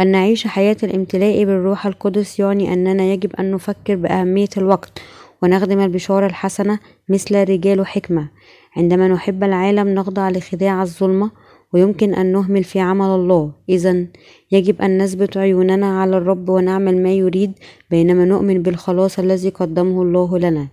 أن 0.00 0.10
نعيش 0.10 0.46
حياة 0.46 0.76
الامتلاء 0.82 1.44
بالروح 1.44 1.86
القدس 1.86 2.40
يعني 2.40 2.72
أننا 2.72 3.04
يجب 3.04 3.36
أن 3.36 3.50
نفكر 3.50 3.96
بأهمية 3.96 4.48
الوقت 4.56 4.98
ونخدم 5.42 5.80
البشارة 5.80 6.26
الحسنة 6.26 6.78
مثل 7.08 7.48
رجال 7.48 7.86
حكمة. 7.86 8.28
عندما 8.76 9.08
نحب 9.08 9.44
العالم 9.44 9.88
نخضع 9.88 10.30
لخداع 10.30 10.82
الظلمة 10.82 11.30
ويمكن 11.72 12.14
أن 12.14 12.32
نهمل 12.32 12.64
في 12.64 12.80
عمل 12.80 13.06
الله. 13.06 13.52
إذا 13.68 14.06
يجب 14.52 14.82
أن 14.82 15.02
نثبت 15.02 15.36
عيوننا 15.36 16.00
على 16.00 16.16
الرب 16.16 16.48
ونعمل 16.48 17.02
ما 17.02 17.12
يريد 17.12 17.52
بينما 17.90 18.24
نؤمن 18.24 18.62
بالخلاص 18.62 19.18
الذي 19.18 19.48
قدمه 19.48 20.02
الله 20.02 20.38
لنا. 20.38 20.68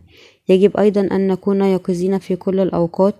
يجب 0.49 0.77
أيضا 0.77 1.01
أن 1.01 1.27
نكون 1.27 1.61
يقظين 1.61 2.17
في 2.17 2.35
كل 2.35 2.59
الأوقات 2.59 3.15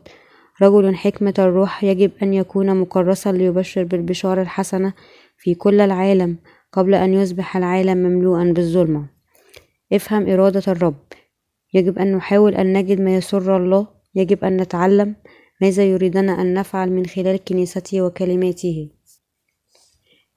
رجل 0.62 0.96
حكمة 0.96 1.34
الروح 1.40 1.84
يجب 1.84 2.12
أن 2.24 2.34
يكون 2.34 2.76
مكرسا 2.76 3.32
ليبشر 3.32 3.84
بالبشارة 3.84 4.42
الحسنة 4.42 4.94
في 5.38 5.56
كل 5.56 5.82
العالم 5.82 6.38
قبل 6.72 6.94
أن 6.94 7.14
يصبح 7.14 7.58
العالم 7.58 7.98
مملوءا 7.98 8.44
بالظلمة. 8.44 9.10
افهم 9.94 10.30
إرادة 10.30 10.64
الرب. 10.68 11.04
يجب 11.74 12.00
أن 12.00 12.16
نحاول 12.16 12.56
أن 12.56 12.74
نجد 12.74 13.02
ما 13.02 13.16
يسر 13.16 13.58
الله. 13.58 13.88
يجب 14.16 14.44
أن 14.44 14.58
نتعلم 14.58 15.16
ماذا 15.62 15.84
يريدنا 15.84 16.42
أن 16.42 16.54
نفعل 16.54 16.92
من 16.92 17.06
خلال 17.06 17.44
كنيسته 17.44 18.02
وكلماته. 18.02 18.90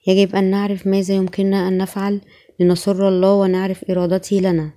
يجب 0.07 0.37
أن 0.37 0.50
نعرف 0.50 0.87
ماذا 0.87 1.14
يمكننا 1.14 1.69
أن 1.69 1.78
نفعل 1.78 2.21
لنسر 2.61 3.09
الله 3.09 3.35
ونعرف 3.35 3.90
إرادته 3.90 4.37
لنا. 4.37 4.71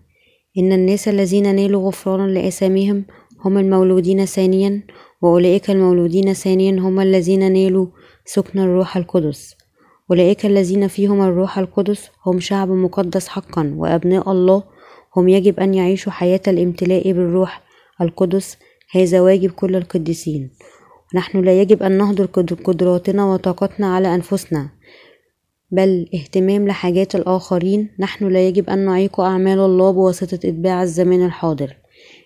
إن 0.58 0.72
الناس 0.72 1.08
الذين 1.08 1.56
نالوا 1.56 1.88
غفرانا 1.88 2.32
لأساميهم 2.32 3.06
هم 3.46 3.58
المولودين 3.58 4.26
ثانيا 4.26 4.84
وأولئك 5.22 5.70
المولودين 5.70 6.34
ثانيا 6.34 6.72
هم 6.72 7.00
الذين 7.00 7.52
نالوا 7.54 7.88
سكن 8.26 8.60
الروح 8.60 8.98
القدس. 8.98 9.56
أولئك 10.12 10.46
الذين 10.46 10.88
فيهم 10.88 11.22
الروح 11.22 11.60
القدس 11.60 12.10
هم 12.26 12.40
شعب 12.40 12.70
مقدس 12.70 13.28
حقا 13.28 13.74
وأبناء 13.78 14.32
الله 14.32 14.64
هم 15.16 15.30
يجب 15.30 15.60
أن 15.60 15.74
يعيشوا 15.74 16.12
حياة 16.12 16.42
الامتلاء 16.48 17.12
بالروح 17.12 17.62
القدس. 18.02 18.58
هذا 18.92 19.22
واجب 19.22 19.52
كل 19.52 19.76
القديسين. 19.76 20.50
نحن 21.16 21.42
لا 21.42 21.62
يجب 21.62 21.84
أن 21.84 21.92
نهدر 21.92 22.26
قدراتنا 22.64 23.26
وطاقتنا 23.26 23.96
على 23.96 24.16
أنفسنا 24.16 24.70
بل 25.72 26.10
اهتمام 26.14 26.68
لحاجات 26.68 27.16
الآخرين. 27.16 27.90
نحن 28.00 28.28
لا 28.28 28.48
يجب 28.48 28.70
أن 28.70 28.86
نعيق 28.86 29.20
أعمال 29.20 29.60
الله 29.60 29.92
بواسطة 29.92 30.36
إتباع 30.36 30.84
الزمان 30.84 31.26
الحاضر. 31.26 31.78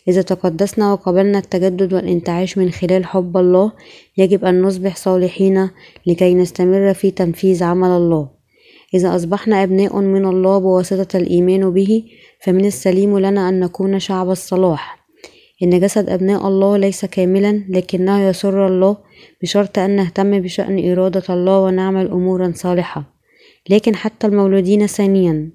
إذا 0.08 0.22
تقدسنا 0.22 0.94
وقبلنا 0.94 1.40
التجدد 1.40 1.94
والانتعاش 1.94 2.58
من 2.58 2.72
خلال 2.72 3.06
حب 3.06 3.38
الله 3.38 3.72
يجب 4.18 4.46
أن 4.46 4.62
نصبح 4.62 4.96
صالحين 4.96 5.70
لكي 6.08 6.34
نستمر 6.34 6.94
في 6.94 7.12
تنفيذ 7.12 7.64
عمل 7.64 7.88
الله. 7.88 8.30
إذا 8.94 9.16
أصبحنا 9.16 9.64
أبناء 9.64 10.00
من 10.00 10.26
الله 10.26 10.58
بواسطة 10.58 11.18
الإيمان 11.18 11.70
به 11.70 12.04
فمن 12.44 12.66
السليم 12.66 13.20
لنا 13.20 13.50
أن 13.50 13.60
نكون 13.60 14.00
شعب 14.00 14.30
الصلاح. 14.30 15.08
إن 15.64 15.80
جسد 15.80 16.10
أبناء 16.10 16.48
الله 16.48 16.78
ليس 16.78 17.06
كاملا 17.06 17.64
لكنه 17.70 18.28
يسر 18.30 18.68
الله 18.68 18.98
بشرط 19.42 19.80
أن 19.80 19.96
نهتم 19.96 20.40
بشأن 20.40 20.92
إرادة 20.92 21.24
الله 21.30 21.60
ونعمل 21.60 22.08
أمورا 22.08 22.52
صالحة. 22.56 23.04
لكن 23.70 23.96
حتى 23.96 24.28
المولودين 24.28 24.88
ثانيا. 24.88 25.50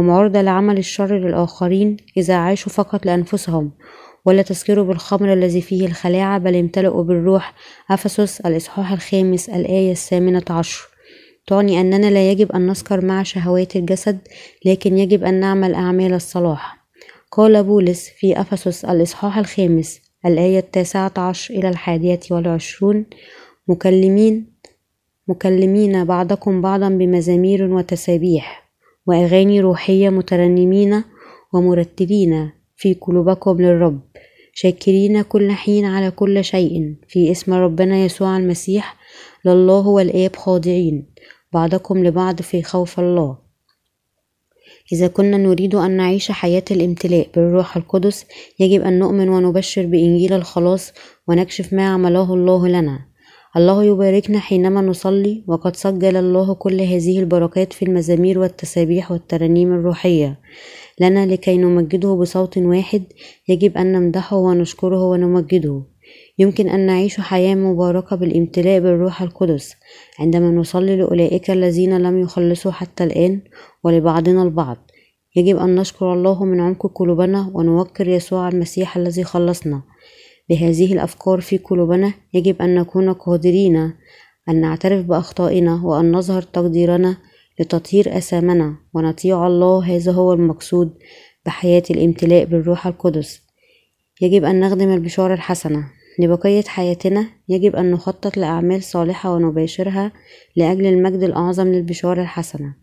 هم 0.00 0.10
عرضة 0.10 0.42
لعمل 0.42 0.78
الشر 0.78 1.18
للآخرين 1.18 1.96
إذا 2.16 2.34
عاشوا 2.34 2.72
فقط 2.72 3.06
لأنفسهم 3.06 3.70
ولا 4.24 4.42
تسكروا 4.42 4.84
بالخمر 4.84 5.32
الذي 5.32 5.60
فيه 5.60 5.86
الخلاعة 5.86 6.38
بل 6.38 6.56
امتلئوا 6.56 7.02
بالروح. 7.02 7.54
أفسس 7.90 8.40
الإصحاح 8.40 8.92
الخامس 8.92 9.48
الآية 9.48 9.92
الثامنة 9.92 10.44
عشر. 10.50 10.88
تعني 11.46 11.80
أننا 11.80 12.10
لا 12.10 12.30
يجب 12.30 12.52
أن 12.52 12.66
نسكر 12.66 13.04
مع 13.04 13.22
شهوات 13.22 13.76
الجسد 13.76 14.18
لكن 14.64 14.98
يجب 14.98 15.24
أن 15.24 15.34
نعمل 15.34 15.74
أعمال 15.74 16.14
الصلاح. 16.14 16.86
قال 17.32 17.64
بولس 17.64 18.08
في 18.08 18.40
أفسس 18.40 18.84
الإصحاح 18.84 19.38
الخامس 19.38 20.00
الآية 20.26 20.58
التاسعة 20.58 21.12
عشر 21.18 21.54
إلى 21.54 21.68
الحادية 21.68 22.20
والعشرون 22.30 23.06
مكلمين 23.68 24.52
مكلمين 25.28 26.04
بعضكم 26.04 26.60
بعضا 26.60 26.88
بمزامير 26.88 27.64
وتسابيح. 27.64 28.59
وأغاني 29.06 29.60
روحية 29.60 30.08
مترنمين 30.08 31.04
ومرتلين 31.52 32.50
في 32.76 32.94
قلوبكم 32.94 33.60
للرب 33.60 34.00
شاكرين 34.54 35.22
كل 35.22 35.52
حين 35.52 35.84
على 35.84 36.10
كل 36.10 36.44
شيء. 36.44 36.94
في 37.08 37.30
اسم 37.30 37.52
ربنا 37.52 38.04
يسوع 38.04 38.36
المسيح 38.36 38.96
لله 39.44 39.86
والآب 39.86 40.36
خاضعين. 40.36 41.06
بعضكم 41.52 42.04
لبعض 42.04 42.42
في 42.42 42.62
خوف 42.62 43.00
الله. 43.00 43.38
إذا 44.92 45.06
كنا 45.08 45.36
نريد 45.36 45.74
أن 45.74 45.90
نعيش 45.96 46.30
حياة 46.30 46.64
الامتلاء 46.70 47.28
بالروح 47.34 47.76
القدس 47.76 48.26
يجب 48.60 48.82
أن 48.82 48.98
نؤمن 48.98 49.28
ونبشر 49.28 49.86
بإنجيل 49.86 50.32
الخلاص 50.32 50.92
ونكشف 51.28 51.72
ما 51.72 51.88
عمله 51.88 52.34
الله 52.34 52.68
لنا. 52.68 53.09
الله 53.56 53.84
يباركنا 53.84 54.38
حينما 54.38 54.80
نصلي 54.80 55.44
وقد 55.46 55.76
سجل 55.76 56.16
الله 56.16 56.54
كل 56.54 56.80
هذه 56.80 57.18
البركات 57.18 57.72
في 57.72 57.84
المزامير 57.84 58.38
والتسابيح 58.38 59.12
والترانيم 59.12 59.72
الروحية. 59.72 60.40
لنا 61.00 61.26
لكي 61.26 61.56
نمجده 61.56 62.14
بصوت 62.14 62.58
واحد 62.58 63.02
يجب 63.48 63.76
أن 63.76 63.92
نمدحه 63.92 64.36
ونشكره 64.36 65.02
ونمجده. 65.02 65.82
يمكن 66.38 66.68
أن 66.68 66.86
نعيش 66.86 67.20
حياة 67.20 67.54
مباركة 67.54 68.16
بالامتلاء 68.16 68.80
بالروح 68.80 69.22
القدس. 69.22 69.74
عندما 70.18 70.50
نصلي 70.50 70.96
لأولئك 70.96 71.50
الذين 71.50 71.98
لم 71.98 72.20
يخلصوا 72.20 72.72
حتى 72.72 73.04
الآن 73.04 73.40
ولبعضنا 73.84 74.42
البعض. 74.42 74.76
يجب 75.36 75.56
أن 75.56 75.74
نشكر 75.74 76.12
الله 76.12 76.44
من 76.44 76.60
عمق 76.60 76.92
قلوبنا 76.94 77.50
ونوكر 77.54 78.08
يسوع 78.08 78.48
المسيح 78.48 78.96
الذي 78.96 79.24
خلصنا. 79.24 79.82
بهذه 80.50 80.92
الأفكار 80.92 81.40
في 81.40 81.58
قلوبنا 81.58 82.12
يجب 82.34 82.62
أن 82.62 82.74
نكون 82.74 83.12
قادرين 83.12 83.92
أن 84.48 84.60
نعترف 84.60 85.06
بأخطائنا 85.06 85.80
وأن 85.84 86.12
نظهر 86.12 86.42
تقديرنا 86.42 87.16
لتطهير 87.60 88.16
أثامنا 88.16 88.76
ونطيع 88.94 89.46
الله 89.46 89.96
هذا 89.96 90.12
هو 90.12 90.32
المقصود 90.32 90.94
بحياة 91.46 91.82
الامتلاء 91.90 92.44
بالروح 92.44 92.86
القدس. 92.86 93.42
يجب 94.20 94.44
أن 94.44 94.60
نخدم 94.60 94.94
البشارة 94.94 95.34
الحسنة. 95.34 95.84
لبقية 96.18 96.62
حياتنا 96.62 97.26
يجب 97.48 97.76
أن 97.76 97.90
نخطط 97.90 98.36
لأعمال 98.36 98.82
صالحة 98.82 99.34
ونباشرها 99.34 100.12
لأجل 100.56 100.86
المجد 100.86 101.22
الأعظم 101.22 101.68
للبشارة 101.68 102.22
الحسنة. 102.22 102.74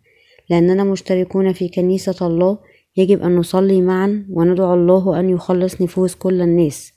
لأننا 0.49 0.83
مشتركون 0.83 1.53
في 1.53 1.69
كنيسة 1.69 2.27
الله 2.27 2.57
يجب 2.97 3.21
أن 3.21 3.35
نصلي 3.35 3.81
معا 3.81 4.25
وندعو 4.29 4.73
الله 4.73 5.19
أن 5.19 5.29
يخلص 5.29 5.81
نفوس 5.81 6.15
كل 6.15 6.41
الناس. 6.41 6.96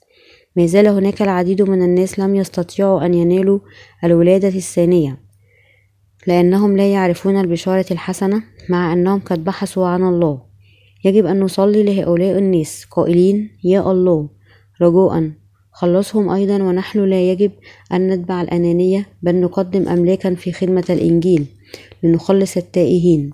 ما 0.55 0.65
زال 0.65 0.87
هناك 0.87 1.21
العديد 1.21 1.61
من 1.61 1.81
الناس 1.81 2.19
لم 2.19 2.35
يستطيعوا 2.35 3.05
أن 3.05 3.13
ينالوا 3.13 3.59
الولادة 4.03 4.47
الثانية 4.47 5.17
لأنهم 6.27 6.77
لا 6.77 6.93
يعرفون 6.93 7.39
البشارة 7.39 7.85
الحسنة 7.91 8.43
مع 8.69 8.93
أنهم 8.93 9.19
قد 9.19 9.43
بحثوا 9.43 9.87
عن 9.87 10.03
الله. 10.03 10.41
يجب 11.05 11.25
أن 11.25 11.39
نصلي 11.39 11.83
لهؤلاء 11.83 12.37
الناس 12.37 12.85
قائلين 12.91 13.49
يا 13.63 13.91
الله 13.91 14.29
رجاء 14.81 15.31
خلصهم 15.71 16.29
أيضا 16.29 16.63
ونحن 16.63 16.99
لا 16.99 17.31
يجب 17.31 17.51
أن 17.93 18.07
نتبع 18.07 18.41
الأنانية 18.41 19.07
بل 19.21 19.35
نقدم 19.35 19.87
أملاكا 19.87 20.35
في 20.35 20.51
خدمة 20.51 20.85
الإنجيل 20.89 21.45
لنخلص 22.03 22.57
التائهين. 22.57 23.33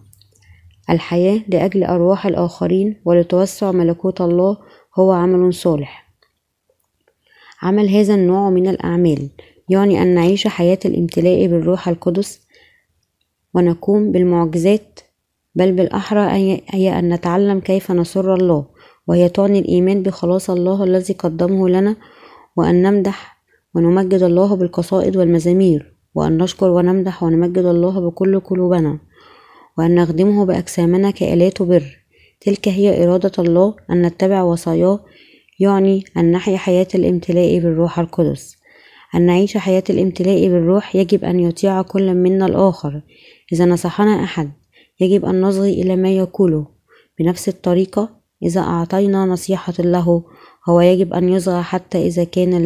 الحياة 0.89 1.41
لأجل 1.47 1.83
أرواح 1.83 2.25
الآخرين 2.25 3.01
ولتوسع 3.05 3.71
ملكوت 3.71 4.21
الله 4.21 4.57
هو 4.99 5.11
عمل 5.11 5.53
صالح. 5.53 6.06
عمل 7.61 7.89
هذا 7.89 8.15
النوع 8.15 8.49
من 8.49 8.67
الأعمال 8.67 9.29
يعني 9.69 10.01
أن 10.01 10.07
نعيش 10.07 10.47
حياة 10.47 10.79
الامتلاء 10.85 11.47
بالروح 11.47 11.87
القدس 11.87 12.41
ونقوم 13.53 14.11
بالمعجزات 14.11 14.99
بل 15.55 15.71
بالأحرى 15.71 16.21
هي 16.69 16.99
أن 16.99 17.13
نتعلم 17.13 17.59
كيف 17.59 17.91
نسر 17.91 18.33
الله 18.33 18.65
وهي 19.07 19.29
تعني 19.29 19.59
الإيمان 19.59 20.03
بخلاص 20.03 20.49
الله 20.49 20.83
الذي 20.83 21.13
قدمه 21.13 21.69
لنا 21.69 21.95
وأن 22.55 22.81
نمدح 22.81 23.37
ونمجد 23.75 24.23
الله 24.23 24.55
بالقصائد 24.55 25.17
والمزامير 25.17 25.93
وأن 26.15 26.37
نشكر 26.37 26.69
ونمدح 26.69 27.23
ونمجد 27.23 27.65
الله 27.65 27.99
بكل 28.09 28.39
قلوبنا 28.39 28.99
وأن 29.77 29.95
نخدمه 29.95 30.45
بأجسامنا 30.45 31.11
كآلات 31.11 31.61
بر. 31.61 31.97
تلك 32.41 32.67
هي 32.67 33.03
إرادة 33.03 33.31
الله 33.39 33.75
أن 33.91 34.01
نتبع 34.01 34.41
وصاياه 34.43 34.99
يعني 35.59 36.03
أن 36.17 36.31
نحيا 36.31 36.57
حياة 36.57 36.87
الامتلاء 36.95 37.59
بالروح 37.59 37.99
القدس. 37.99 38.57
أن 39.15 39.21
نعيش 39.21 39.57
حياة 39.57 39.83
الامتلاء 39.89 40.47
بالروح 40.47 40.95
يجب 40.95 41.23
أن 41.23 41.39
يطيع 41.39 41.81
كل 41.81 42.13
منا 42.13 42.45
الآخر. 42.45 43.01
إذا 43.53 43.65
نصحنا 43.65 44.23
أحد 44.23 44.51
يجب 44.99 45.25
أن 45.25 45.41
نصغي 45.41 45.81
إلى 45.81 45.95
ما 45.95 46.09
يقوله. 46.09 46.67
بنفس 47.19 47.49
الطريقة 47.49 48.09
إذا 48.43 48.61
أعطينا 48.61 49.25
نصيحة 49.25 49.73
له 49.79 50.23
هو 50.69 50.81
يجب 50.81 51.13
أن 51.13 51.29
يصغى 51.29 51.61
حتى 51.61 52.07
إذا 52.07 52.23
كان 52.23 52.63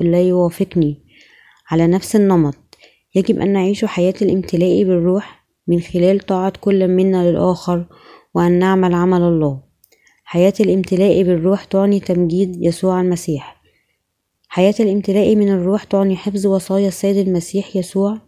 لا 0.00 0.22
يوافقني. 0.22 1.02
على 1.70 1.86
نفس 1.86 2.16
النمط 2.16 2.54
يجب 3.14 3.40
أن 3.40 3.52
نعيش 3.52 3.84
حياة 3.84 4.14
الامتلاء 4.22 4.84
بالروح 4.84 5.46
من 5.66 5.80
خلال 5.80 6.20
طاعة 6.20 6.52
كل 6.60 6.88
منا 6.88 7.30
للآخر 7.30 7.86
وأن 8.34 8.58
نعمل 8.58 8.94
عمل 8.94 9.22
الله. 9.22 9.67
حياة 10.30 10.52
الامتلاء 10.60 11.22
بالروح 11.22 11.64
تعني 11.64 12.00
تمجيد 12.00 12.64
يسوع 12.64 13.00
المسيح. 13.00 13.62
حياة 14.48 14.74
الامتلاء 14.80 15.36
من 15.36 15.48
الروح 15.48 15.84
تعني 15.84 16.16
حفظ 16.16 16.46
وصايا 16.46 16.88
السيد 16.88 17.16
المسيح 17.16 17.76
يسوع. 17.76 18.18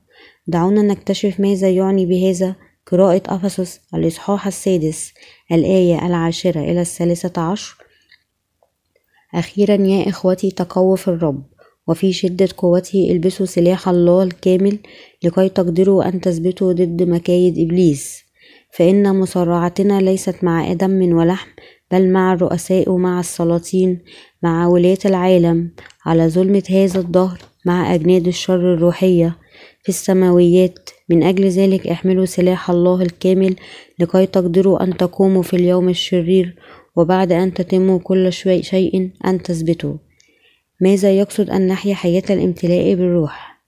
دعونا 0.46 0.82
نكتشف 0.82 1.40
ماذا 1.40 1.70
يعني 1.70 2.06
بهذا 2.06 2.56
قراءة 2.86 3.22
أفسس 3.26 3.80
الإصحاح 3.94 4.46
السادس 4.46 5.12
الآية 5.52 6.06
العاشرة 6.06 6.60
إلى 6.60 6.80
الثالثة 6.80 7.42
عشر. 7.42 7.76
أخيرا 9.34 9.74
يا 9.74 10.08
إخوتي 10.08 10.50
تقووا 10.50 10.96
في 10.96 11.08
الرب 11.08 11.44
وفي 11.88 12.12
شدة 12.12 12.48
قوته 12.56 13.08
البسوا 13.10 13.46
سلاح 13.46 13.88
الله 13.88 14.22
الكامل 14.22 14.78
لكي 15.24 15.48
تقدروا 15.48 16.08
أن 16.08 16.20
تثبتوا 16.20 16.72
ضد 16.72 17.02
مكايد 17.02 17.58
إبليس. 17.58 18.22
فإن 18.72 19.20
مصارعتنا 19.20 20.00
ليست 20.00 20.44
مع 20.44 20.72
دم 20.72 21.16
ولحم 21.16 21.50
بل 21.92 22.12
مع 22.12 22.32
الرؤساء 22.32 22.90
ومع 22.90 23.20
السلاطين 23.20 23.98
مع 24.42 24.66
ولاة 24.66 24.98
العالم 25.04 25.70
على 26.06 26.28
ظلمة 26.28 26.62
هذا 26.70 27.00
الدهر 27.00 27.38
مع 27.66 27.94
أجناد 27.94 28.26
الشر 28.26 28.74
الروحية. 28.74 29.36
في 29.82 29.88
السماويات 29.88 30.90
من 31.08 31.22
أجل 31.22 31.48
ذلك 31.48 31.86
احملوا 31.86 32.24
سلاح 32.24 32.70
الله 32.70 33.02
الكامل 33.02 33.56
لكي 33.98 34.26
تقدروا 34.26 34.84
أن 34.84 34.96
تقوموا 34.96 35.42
في 35.42 35.56
اليوم 35.56 35.88
الشرير 35.88 36.56
وبعد 36.96 37.32
أن 37.32 37.54
تتموا 37.54 37.98
كل 37.98 38.32
شيء 38.32 39.10
أن 39.26 39.42
تثبتوا. 39.42 39.96
ماذا 40.80 41.12
يقصد 41.12 41.50
أن 41.50 41.66
نحيا 41.66 41.94
حياة 41.94 42.22
الامتلاء 42.30 42.94
بالروح؟ 42.94 43.60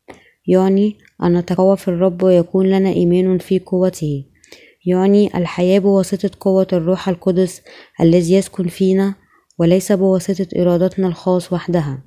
يعني 0.46 0.96
أن 1.22 1.38
نتقوى 1.38 1.76
في 1.76 1.88
الرب 1.88 2.22
ويكون 2.22 2.66
لنا 2.66 2.88
إيمان 2.88 3.38
في 3.38 3.58
قوته. 3.58 4.24
يعني 4.86 5.38
الحياة 5.38 5.78
بواسطة 5.78 6.30
قوة 6.40 6.66
الروح 6.72 7.08
القدس 7.08 7.62
الذي 8.00 8.34
يسكن 8.34 8.68
فينا 8.68 9.14
وليس 9.58 9.92
بواسطة 9.92 10.46
إرادتنا 10.62 11.06
الخاص 11.08 11.52
وحدها. 11.52 12.02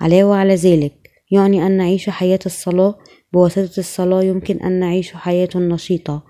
علاوة 0.00 0.36
على 0.36 0.54
ذلك 0.54 0.92
يعني 1.30 1.66
أن 1.66 1.76
نعيش 1.76 2.10
حياة 2.10 2.38
الصلاة 2.46 2.98
بواسطة 3.32 3.80
الصلاة 3.80 4.22
يمكن 4.22 4.56
أن 4.56 4.72
نعيش 4.72 5.12
حياة 5.12 5.48
نشيطة 5.56 6.22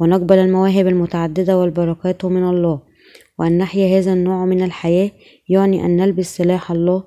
ونقبل 0.00 0.38
المواهب 0.38 0.86
المتعددة 0.86 1.58
والبركات 1.58 2.24
من 2.24 2.48
الله. 2.48 2.80
وأن 3.38 3.58
نحيا 3.58 3.98
هذا 3.98 4.12
النوع 4.12 4.44
من 4.44 4.62
الحياة 4.62 5.10
يعني 5.48 5.84
أن 5.84 5.96
نلبس 5.96 6.36
سلاح 6.36 6.70
الله. 6.70 7.04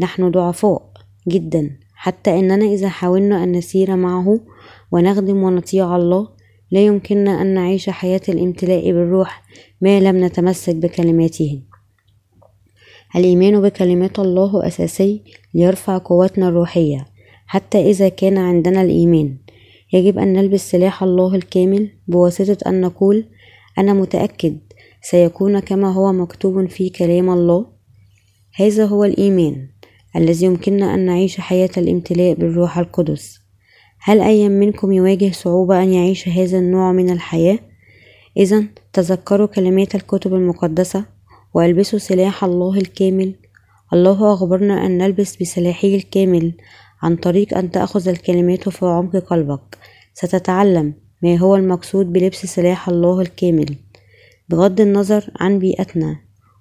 نحن 0.00 0.30
ضعفاء 0.30 0.92
جدا 1.28 1.78
حتى 1.94 2.38
أننا 2.38 2.64
إذا 2.64 2.88
حاولنا 2.88 3.44
أن 3.44 3.52
نسير 3.52 3.96
معه 3.96 4.40
ونخدم 4.92 5.42
ونطيع 5.42 5.96
الله 5.96 6.35
لا 6.70 6.86
يمكننا 6.86 7.42
أن 7.42 7.54
نعيش 7.54 7.90
حياة 7.90 8.20
الامتلاء 8.28 8.92
بالروح 8.92 9.42
ما 9.80 10.00
لم 10.00 10.24
نتمسك 10.24 10.76
بكلماته 10.76 11.62
الإيمان 13.16 13.62
بكلمات 13.62 14.18
الله 14.18 14.66
أساسي 14.66 15.22
ليرفع 15.54 15.98
قوتنا 15.98 16.48
الروحية. 16.48 17.06
حتى 17.46 17.90
إذا 17.90 18.08
كان 18.08 18.38
عندنا 18.38 18.82
الإيمان 18.82 19.36
يجب 19.92 20.18
أن 20.18 20.32
نلبس 20.32 20.70
سلاح 20.70 21.02
الله 21.02 21.34
الكامل 21.34 21.90
بواسطة 22.08 22.68
أن 22.68 22.80
نقول 22.80 23.24
أنا 23.78 23.92
متأكد 23.92 24.58
سيكون 25.02 25.60
كما 25.60 25.92
هو 25.92 26.12
مكتوب 26.12 26.66
في 26.66 26.90
كلام 26.90 27.30
الله. 27.30 27.66
هذا 28.54 28.84
هو 28.84 29.04
الإيمان 29.04 29.68
الذي 30.16 30.46
يمكننا 30.46 30.94
أن 30.94 31.06
نعيش 31.06 31.40
حياة 31.40 31.70
الامتلاء 31.76 32.34
بالروح 32.34 32.78
القدس. 32.78 33.45
هل 34.08 34.20
أي 34.20 34.48
منكم 34.48 34.92
يواجه 34.92 35.30
صعوبة 35.32 35.82
أن 35.82 35.92
يعيش 35.92 36.28
هذا 36.28 36.58
النوع 36.58 36.92
من 36.92 37.10
الحياة؟ 37.10 37.58
إذا 38.36 38.64
تذكروا 38.92 39.46
كلمات 39.46 39.94
الكتب 39.94 40.34
المقدسة 40.34 41.04
والبسوا 41.54 41.98
سلاح 41.98 42.44
الله 42.44 42.76
الكامل. 42.76 43.34
الله 43.92 44.32
أخبرنا 44.32 44.86
أن 44.86 44.98
نلبس 44.98 45.36
بسلاحه 45.36 45.88
الكامل 45.88 46.52
عن 47.02 47.16
طريق 47.16 47.58
أن 47.58 47.70
تأخذ 47.70 48.08
الكلمات 48.08 48.68
في 48.68 48.86
عمق 48.86 49.16
قلبك. 49.16 49.78
ستتعلم 50.14 50.94
ما 51.22 51.36
هو 51.36 51.56
المقصود 51.56 52.12
بلبس 52.12 52.46
سلاح 52.46 52.88
الله 52.88 53.20
الكامل. 53.20 53.76
بغض 54.48 54.80
النظر 54.80 55.30
عن 55.40 55.58
بيئتنا 55.58 56.16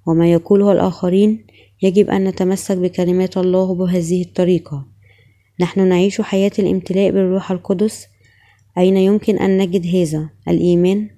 وما 0.08 0.32
يقوله 0.32 0.72
الآخرين 0.72 1.48
يجب 1.82 2.10
أن 2.10 2.24
نتمسك 2.24 2.78
بكلمات 2.78 3.38
الله 3.38 3.76
بهذه 3.76 4.22
الطريقة. 4.22 4.95
نحن 5.60 5.88
نعيش 5.88 6.22
حياة 6.22 6.52
الامتلاء 6.60 7.12
بالروح 7.12 7.52
القدس 7.52 8.08
أين 8.78 8.98
يمكن 8.98 9.38
أن 9.38 9.58
نجد 9.58 9.96
هذا؟ 9.96 10.30
الإيمان 10.48 11.10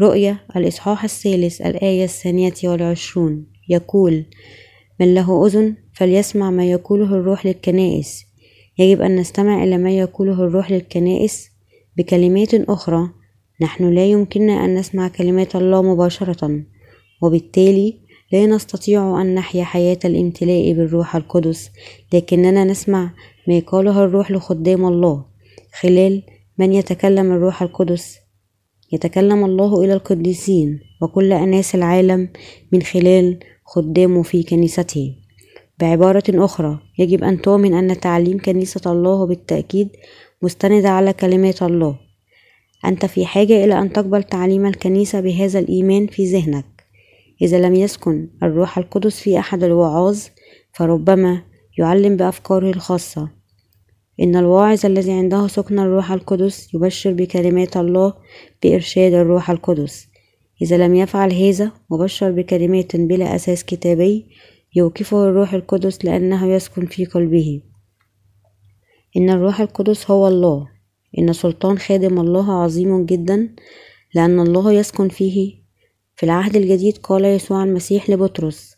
رؤية 0.00 0.44
الإصحاح 0.56 1.04
الثالث 1.04 1.60
الآية 1.60 2.04
الثانية 2.04 2.54
والعشرون. 2.64 3.46
يقول 3.68 4.24
من 5.00 5.14
له 5.14 5.46
أذن 5.46 5.74
فليسمع 5.92 6.50
ما 6.50 6.64
يقوله 6.64 7.04
الروح 7.04 7.46
للكنائس. 7.46 8.24
يجب 8.78 9.02
أن 9.02 9.16
نستمع 9.16 9.64
إلى 9.64 9.78
ما 9.78 9.90
يقوله 9.90 10.32
الروح 10.32 10.70
للكنائس 10.70 11.48
بكلمات 11.96 12.54
أخرى 12.54 13.10
نحن 13.60 13.94
لا 13.94 14.06
يمكننا 14.06 14.64
أن 14.64 14.74
نسمع 14.74 15.08
كلمات 15.08 15.56
الله 15.56 15.82
مباشرة 15.82 16.62
وبالتالي 17.22 17.98
لا 18.32 18.46
نستطيع 18.46 19.20
أن 19.20 19.34
نحيا 19.34 19.64
حياة 19.64 19.98
الامتلاء 20.04 20.72
بالروح 20.72 21.16
القدس 21.16 21.70
لكننا 22.12 22.64
نسمع 22.64 23.10
ما 23.48 23.58
قاله 23.58 24.04
الروح 24.04 24.30
لخدام 24.30 24.84
الله. 24.86 25.24
خلال 25.80 26.22
من 26.58 26.72
يتكلم 26.72 27.32
الروح 27.32 27.62
القدس؟ 27.62 28.18
يتكلم 28.92 29.44
الله 29.44 29.84
إلى 29.84 29.92
القديسين 29.92 30.80
وكل 31.02 31.32
أناس 31.32 31.74
العالم 31.74 32.28
من 32.72 32.82
خلال 32.82 33.38
خدامه 33.64 34.22
في 34.22 34.42
كنيسته. 34.42 35.14
بعبارة 35.80 36.22
أخرى 36.28 36.78
يجب 36.98 37.24
أن 37.24 37.42
تؤمن 37.42 37.74
أن 37.74 38.00
تعليم 38.00 38.38
كنيسة 38.38 38.92
الله 38.92 39.26
بالتأكيد 39.26 39.88
مستندة 40.42 40.88
على 40.88 41.12
كلمات 41.12 41.62
الله. 41.62 41.98
أنت 42.84 43.06
في 43.06 43.26
حاجة 43.26 43.64
إلى 43.64 43.78
أن 43.78 43.92
تقبل 43.92 44.22
تعليم 44.22 44.66
الكنيسة 44.66 45.20
بهذا 45.20 45.58
الإيمان 45.58 46.06
في 46.06 46.24
ذهنك. 46.24 46.64
إذا 47.42 47.60
لم 47.60 47.74
يسكن 47.74 48.28
الروح 48.42 48.78
القدس 48.78 49.20
في 49.20 49.38
أحد 49.38 49.64
الوعاظ 49.64 50.20
فربما 50.72 51.42
يعلم 51.78 52.16
بأفكاره 52.16 52.70
الخاصة. 52.70 53.30
إن 54.20 54.36
الواعظ 54.36 54.86
الذي 54.86 55.12
عنده 55.12 55.46
سكن 55.46 55.78
الروح 55.78 56.12
القدس 56.12 56.74
يبشر 56.74 57.12
بكلمات 57.12 57.76
الله 57.76 58.14
بإرشاد 58.62 59.12
الروح 59.12 59.50
القدس. 59.50 60.08
إذا 60.62 60.76
لم 60.76 60.94
يفعل 60.94 61.32
هذا 61.32 61.72
وبشر 61.90 62.30
بكلمات 62.30 62.96
بلا 62.96 63.34
أساس 63.34 63.64
كتابي 63.64 64.26
يوقفه 64.74 65.28
الروح 65.28 65.54
القدس 65.54 66.04
لأنه 66.04 66.46
يسكن 66.46 66.86
في 66.86 67.04
قلبه. 67.04 67.62
إن 69.16 69.30
الروح 69.30 69.60
القدس 69.60 70.10
هو 70.10 70.28
الله. 70.28 70.68
إن 71.18 71.32
سلطان 71.32 71.78
خادم 71.78 72.20
الله 72.20 72.62
عظيم 72.62 73.06
جدا 73.06 73.54
لأن 74.14 74.40
الله 74.40 74.72
يسكن 74.72 75.08
فيه. 75.08 75.62
في 76.16 76.26
العهد 76.26 76.56
الجديد 76.56 76.98
قال 76.98 77.24
يسوع 77.24 77.64
المسيح 77.64 78.10
لبطرس 78.10 78.76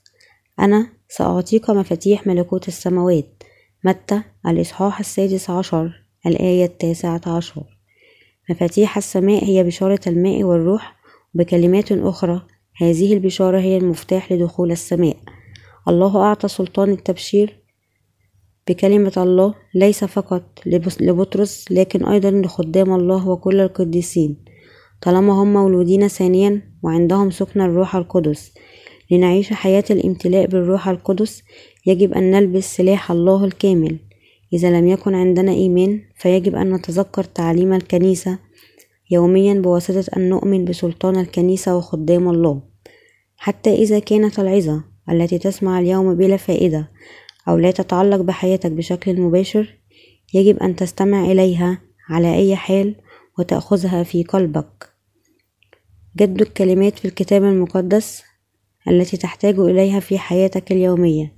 أنا 0.60 0.93
سأعطيك 1.16 1.70
مفاتيح 1.70 2.26
ملكوت 2.26 2.68
السماوات. 2.68 3.42
متى؟ 3.84 4.22
الإصحاح 4.46 5.00
السادس 5.00 5.50
عشر 5.50 6.04
الآية 6.26 6.64
التاسعة 6.64 7.20
عشر. 7.26 7.62
مفاتيح 8.50 8.96
السماء 8.96 9.44
هي 9.44 9.64
بشارة 9.64 10.00
الماء 10.06 10.42
والروح 10.42 10.96
بكلمات 11.34 11.92
أخرى 11.92 12.42
هذه 12.76 13.12
البشارة 13.12 13.60
هي 13.60 13.76
المفتاح 13.76 14.32
لدخول 14.32 14.72
السماء. 14.72 15.16
الله 15.88 16.22
أعطى 16.22 16.48
سلطان 16.48 16.90
التبشير 16.90 17.58
بكلمة 18.68 19.12
الله 19.16 19.54
ليس 19.74 20.04
فقط 20.04 20.60
لبطرس 21.00 21.64
لكن 21.70 22.04
أيضا 22.06 22.30
لخدام 22.30 22.94
الله 22.94 23.28
وكل 23.28 23.60
القديسين. 23.60 24.44
طالما 25.02 25.32
هم 25.32 25.52
مولودين 25.52 26.08
ثانيا 26.08 26.62
وعندهم 26.82 27.30
سكن 27.30 27.60
الروح 27.60 27.96
القدس. 27.96 28.54
لنعيش 29.16 29.52
حياة 29.52 29.84
الامتلاء 29.90 30.46
بالروح 30.46 30.88
القدس 30.88 31.42
يجب 31.86 32.12
أن 32.12 32.30
نلبس 32.30 32.76
سلاح 32.76 33.10
الله 33.10 33.44
الكامل. 33.44 33.98
إذا 34.52 34.70
لم 34.70 34.86
يكن 34.88 35.14
عندنا 35.14 35.52
إيمان 35.52 36.00
فيجب 36.16 36.54
أن 36.54 36.74
نتذكر 36.74 37.24
تعليم 37.24 37.72
الكنيسة 37.72 38.38
يوميا 39.10 39.54
بواسطة 39.54 40.16
أن 40.16 40.28
نؤمن 40.28 40.64
بسلطان 40.64 41.16
الكنيسة 41.16 41.76
وخدام 41.76 42.28
الله. 42.28 42.62
حتى 43.36 43.74
إذا 43.74 43.98
كانت 43.98 44.38
العظة 44.38 44.84
التي 45.10 45.38
تسمع 45.38 45.80
اليوم 45.80 46.14
بلا 46.14 46.36
فائدة 46.36 46.90
أو 47.48 47.58
لا 47.58 47.70
تتعلق 47.70 48.20
بحياتك 48.20 48.70
بشكل 48.70 49.20
مباشر 49.20 49.78
يجب 50.34 50.58
أن 50.58 50.76
تستمع 50.76 51.24
إليها 51.24 51.78
على 52.08 52.34
أي 52.34 52.56
حال 52.56 52.94
وتأخذها 53.38 54.02
في 54.02 54.22
قلبك. 54.22 54.88
جد 56.16 56.40
الكلمات 56.40 56.98
في 56.98 57.04
الكتاب 57.04 57.44
المقدس 57.44 58.22
التي 58.88 59.16
تحتاج 59.16 59.58
إليها 59.58 60.00
في 60.00 60.18
حياتك 60.18 60.72
اليومية. 60.72 61.32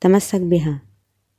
تمسك 0.00 0.40
بها. 0.40 0.82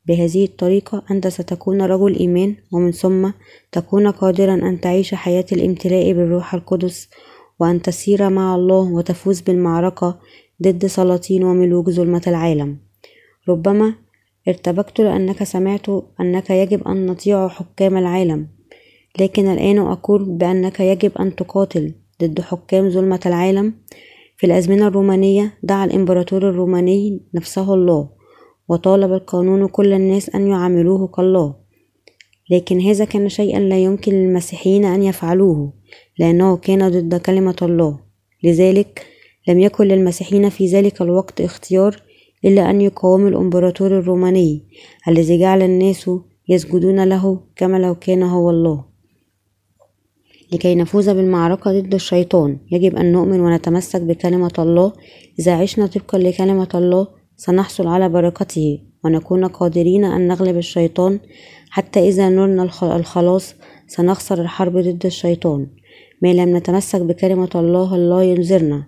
بهذه 0.06 0.46
الطريقة 0.46 1.04
أنت 1.12 1.28
ستكون 1.28 1.82
رجل 1.82 2.16
إيمان 2.16 2.56
ومن 2.72 2.92
ثم 2.92 3.32
تكون 3.72 4.08
قادرا 4.08 4.54
أن 4.54 4.82
تعيش 4.82 5.13
حياة 5.16 5.46
الامتلاء 5.52 6.13
بالروح 6.13 6.54
القدس 6.54 7.10
وأن 7.60 7.82
تسير 7.82 8.30
مع 8.30 8.56
الله 8.56 8.94
وتفوز 8.94 9.42
بالمعركة 9.42 10.20
ضد 10.63 10.86
سلاطين 10.86 11.44
وملوك 11.44 11.89
ظلمة 11.89 12.22
العالم. 12.28 12.78
ربما 13.50 13.94
ارتبكت 14.48 15.02
لأنك 15.02 15.44
سمعت 15.44 15.89
أنك 16.20 16.50
يجب 16.50 16.88
أن 16.88 17.06
نطيع 17.06 17.48
حكام 17.48 17.98
العالم 17.98 18.48
لكن 19.20 19.48
الآن 19.48 19.78
أقول 19.78 20.26
بأنك 20.26 20.80
يجب 20.80 21.18
أن 21.18 21.36
تقاتل 21.36 21.94
ضد 22.24 22.42
حكام 22.42 22.89
ظلمة 22.89 23.20
العالم 23.26 23.74
في 24.38 24.46
الأزمنة 24.46 24.88
الرومانية 24.88 25.54
دعا 25.63 25.86
الإمبراطور 25.86 26.50
الروماني 26.50 27.22
نفسه 27.34 27.74
الله 27.74 28.10
وطالب 28.69 29.13
القانون 29.13 29.67
كل 29.67 29.93
الناس 29.93 30.36
أن 30.36 30.48
يعاملوه 30.48 31.08
كالله. 31.08 31.56
لكن 32.52 32.82
هذا 32.82 33.06
كان 33.06 33.30
شيئا 33.30 33.60
لا 33.60 33.80
يمكن 33.80 34.12
للمسيحيين 34.12 34.86
أن 34.86 35.04
يفعلوه 35.04 35.74
لأنه 36.19 36.58
كان 36.58 36.89
ضد 36.89 37.15
كلمة 37.15 37.56
الله. 37.62 38.00
لذلك 38.43 39.06
لم 39.48 39.60
يكن 39.60 39.88
للمسيحيين 39.88 40.50
في 40.50 40.65
ذلك 40.65 41.02
الوقت 41.02 41.41
اختيار 41.41 42.02
إلا 42.46 42.69
أن 42.69 42.82
يقاوموا 42.82 43.30
الإمبراطور 43.30 44.00
الروماني 44.00 44.63
الذي 45.08 45.39
جعل 45.39 45.62
الناس 45.62 46.10
يسجدون 46.50 47.04
له 47.04 47.39
كما 47.56 47.78
لو 47.78 47.96
كان 47.96 48.24
هو 48.24 48.50
الله. 48.50 48.92
لكي 50.54 50.76
نفوز 50.76 51.10
بالمعركة 51.10 51.80
ضد 51.80 51.94
الشيطان. 51.94 52.58
يجب 52.72 52.96
أن 52.96 53.12
نؤمن 53.12 53.39
ونتمسك 53.39 54.02
بكلمة 54.02 54.52
الله. 54.60 54.94
إذا 55.39 55.54
عشنا 55.56 55.88
طبقا 55.88 56.18
لكلمة 56.18 56.68
الله 56.76 57.08
سنحصل 57.38 57.88
على 57.88 58.10
بركته 58.10 58.80
ونكون 59.04 59.46
قادرين 59.46 60.06
أن 60.06 60.28
نغلب 60.28 60.58
الشيطان. 60.58 61.20
حتى 61.70 62.10
إذا 62.10 62.30
نلنا 62.30 62.63
الخلاص 62.84 63.56
سنخسر 63.88 64.42
الحرب 64.42 64.78
ضد 64.78 65.06
الشيطان. 65.06 65.68
ما 66.22 66.34
لم 66.34 66.58
نتمسك 66.58 67.02
بكلمة 67.02 67.50
الله 67.56 67.96
الله 67.96 68.24
ينذرنا. 68.24 68.88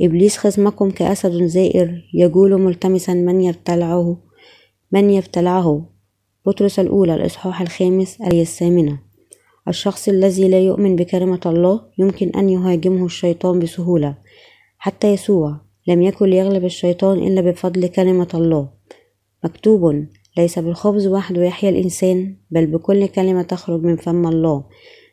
إبليس 0.00 0.36
خصمكم 0.36 0.90
كأسد 0.90 1.42
زائر 1.42 2.04
يجول 2.14 2.60
ملتمسا 2.60 3.14
من 3.14 3.40
يبتلعه 3.40 4.16
من 4.92 5.10
يبتلعه؟ 5.10 5.90
بطرس 6.46 6.78
الأولى 6.78 7.14
الإصحاح 7.14 7.60
الخامس 7.60 8.20
الآية 8.20 8.42
الثامنة. 8.42 9.07
الشخص 9.68 10.08
الذي 10.08 10.48
لا 10.48 10.60
يؤمن 10.60 10.96
بكلمة 10.96 11.40
الله 11.46 11.80
يمكن 11.98 12.30
أن 12.30 12.48
يهاجمه 12.48 13.04
الشيطان 13.04 13.58
بسهولة 13.58 14.14
حتى 14.78 15.12
يسوع. 15.12 15.60
لم 15.86 16.02
يكن 16.02 16.26
ليغلب 16.26 16.64
الشيطان 16.64 17.18
إلا 17.18 17.40
بفضل 17.40 17.86
كلمة 17.86 18.28
الله. 18.34 18.68
مكتوب 19.44 20.06
ليس 20.36 20.58
بالخبز 20.58 21.06
وحده 21.06 21.44
يحيا 21.44 21.70
الإنسان 21.70 22.36
بل 22.50 22.66
بكل 22.66 23.06
كلمة 23.06 23.42
تخرج 23.42 23.82
من 23.82 23.96
فم 23.96 24.26
الله. 24.26 24.64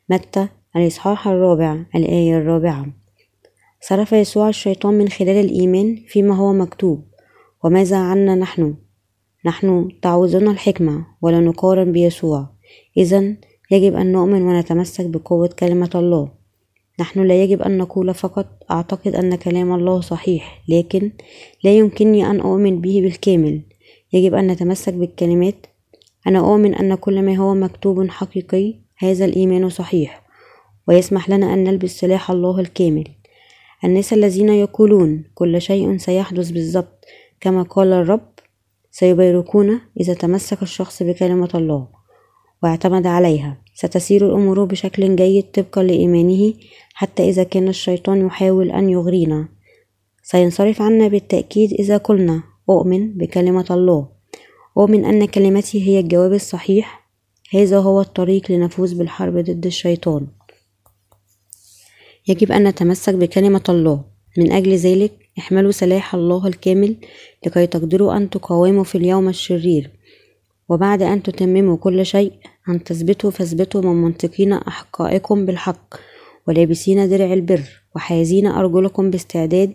متى؟ 0.10 0.48
الإصحاح 0.76 1.28
الرابع 1.28 1.86
الآية 1.96 2.38
الرابعة. 2.38 2.86
صرف 3.82 4.14
يسوع 4.14 4.50
الشيطان 4.50 4.94
من 4.94 5.10
خلال 5.10 5.46
الإيمان 5.46 6.04
فيما 6.08 6.36
هو 6.36 6.54
مكتوب. 6.54 7.06
وماذا 7.64 7.98
عنا 7.98 8.36
نحن؟ 8.36 8.76
نحن 9.46 9.90
تعوزنا 10.02 10.52
الحكمة 10.52 11.06
ولا 11.22 11.40
نقارن 11.40 11.92
بيسوع. 11.92 12.50
إذا 12.98 13.36
يجب 13.72 13.96
أن 13.96 14.12
نؤمن 14.12 14.42
ونتمسك 14.42 15.06
بقوة 15.06 15.48
كلمة 15.60 15.90
الله. 15.96 16.30
نحن 17.00 17.20
لا 17.20 17.44
يجب 17.44 17.62
أن 17.62 17.78
نقول 17.78 18.14
فقط 18.14 18.48
أعتقد 18.72 19.16
أن 19.16 19.36
كلام 19.36 19.74
الله 19.74 20.02
صحيح 20.02 20.64
لكن 20.70 21.12
لا 21.64 21.78
يمكنني 21.78 22.30
أن 22.30 22.40
أؤمن 22.40 22.82
به 22.82 23.02
بالكامل. 23.02 23.62
يجب 24.14 24.34
أن 24.34 24.48
نتمسك 24.48 24.94
بالكلمات. 24.94 25.66
أنا 26.28 26.40
أؤمن 26.40 26.76
أن 26.76 26.96
كل 26.96 27.22
ما 27.22 27.36
هو 27.36 27.54
مكتوب 27.54 28.08
حقيقي 28.10 28.76
هذا 28.98 29.26
الإيمان 29.26 29.70
صحيح. 29.70 30.26
ويسمح 30.88 31.30
لنا 31.30 31.54
أن 31.54 31.64
نلبس 31.64 32.00
سلاح 32.00 32.32
الله 32.32 32.60
الكامل. 32.60 33.08
الناس 33.84 34.14
الذين 34.14 34.50
يقولون 34.50 35.24
كل 35.36 35.62
شيء 35.62 35.98
سيحدث 35.98 36.52
بالضبط 36.52 37.06
كما 37.40 37.64
قال 37.64 37.94
الرب 37.94 38.30
سيباركون 38.92 39.82
إذا 40.00 40.14
تمسك 40.14 40.62
الشخص 40.62 41.04
بكلمة 41.04 41.50
الله. 41.56 41.88
واعتمد 42.64 43.08
عليها. 43.08 43.58
ستسير 43.74 44.28
الأمور 44.28 44.64
بشكل 44.64 45.16
جيد 45.16 45.44
طبقا 45.44 45.84
لإيمانه 45.84 46.54
حتى 46.94 47.30
إذا 47.30 47.44
كان 47.44 47.68
الشيطان 47.68 48.26
يحاول 48.26 48.72
أن 48.72 48.90
يغرينا. 48.90 49.48
سينصرف 50.24 50.82
عنا 50.82 51.08
بالتأكيد 51.08 51.74
إذا 51.74 51.98
قلنا 51.98 52.44
أؤمن 52.70 53.18
بكلمة 53.18 53.66
الله. 53.72 54.08
أؤمن 54.78 55.06
أن 55.06 55.26
كلمتي 55.26 55.88
هي 55.88 56.00
الجواب 56.00 56.34
الصحيح. 56.34 57.06
هذا 57.54 57.80
هو 57.80 58.02
الطريق 58.02 58.52
لنفوز 58.52 58.94
بالحرب 58.94 59.38
ضد 59.38 59.66
الشيطان. 59.66 60.28
يجب 62.28 62.52
أن 62.52 62.68
نتمسك 62.68 63.14
بكلمة 63.14 63.64
الله. 63.70 64.04
من 64.38 64.52
أجل 64.52 64.76
ذلك 64.76 65.12
احملوا 65.38 65.72
سلاح 65.72 66.16
الله 66.16 66.48
الكامل 66.48 66.96
لكي 67.46 67.68
تقدروا 67.68 68.18
أن 68.18 68.30
تقاوموا 68.30 68.84
في 68.84 68.98
اليوم 68.98 69.30
الشرير. 69.30 69.92
وبعد 70.70 71.02
أن 71.02 71.24
تتمموا 71.24 71.78
كل 71.78 72.06
شيء 72.06 72.34
أن 72.70 72.84
تثبتوا 72.84 73.32
فاثبتوا 73.32 73.82
من 73.82 74.02
منطقين 74.02 74.54
أحقائكم 74.54 75.46
بالحق 75.46 75.96
ولابسين 76.48 77.10
درع 77.10 77.34
البر 77.34 77.62
وحازين 77.96 78.48
أرجلكم 78.48 79.10
باستعداد 79.10 79.74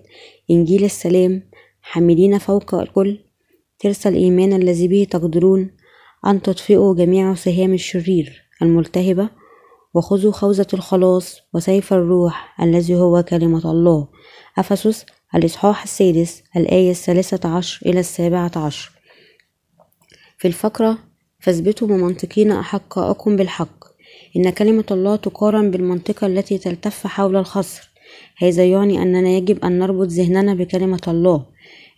إنجيل 0.51 0.85
السلام 0.85 1.43
حاملين 1.83 2.39
فوق 2.39 2.75
الكل 2.75 3.19
ترس 3.79 4.07
الإيمان 4.07 4.53
الذي 4.53 4.89
به 4.89 5.07
تقدرون 5.11 5.71
أن 6.27 6.43
تطفئوا 6.43 6.95
جميع 6.95 7.35
سهام 7.35 7.73
الشرير 7.73 8.43
الملتهبة 8.63 9.29
وخذوا 9.95 10.33
خوذة 10.33 10.67
الخلاص 10.75 11.41
وسيف 11.55 11.93
الروح 11.93 12.63
الذي 12.63 12.95
هو 12.97 13.23
كلمة 13.23 13.71
الله. 13.71 14.09
أفسس 14.59 15.07
الإصحاح 15.35 15.83
السادس 15.83 16.43
الآية 16.57 16.91
الثالثة 16.91 17.49
عشر 17.49 17.87
إلى 17.87 18.01
السابعة 18.01 18.53
عشر. 18.57 19.00
في 20.41 20.49
الفقرة 20.49 20.99
فاثبتوا 21.41 21.89
ممنطقين 21.89 22.53
أحقاءكم 22.53 23.37
بالحق. 23.37 23.85
إن 24.37 24.51
كلمة 24.51 24.85
الله 24.91 25.17
تقارن 25.17 25.71
بالمنطقة 25.71 26.27
التي 26.27 26.59
تلتف 26.59 27.07
حول 27.07 27.37
الخصر. 27.37 27.91
هذا 28.39 28.65
يعني 28.65 29.03
أننا 29.03 29.29
يجب 29.29 29.65
أن 29.65 29.79
نربط 29.79 30.07
ذهننا 30.07 30.55
بكلمة 30.55 31.01
الله. 31.09 31.47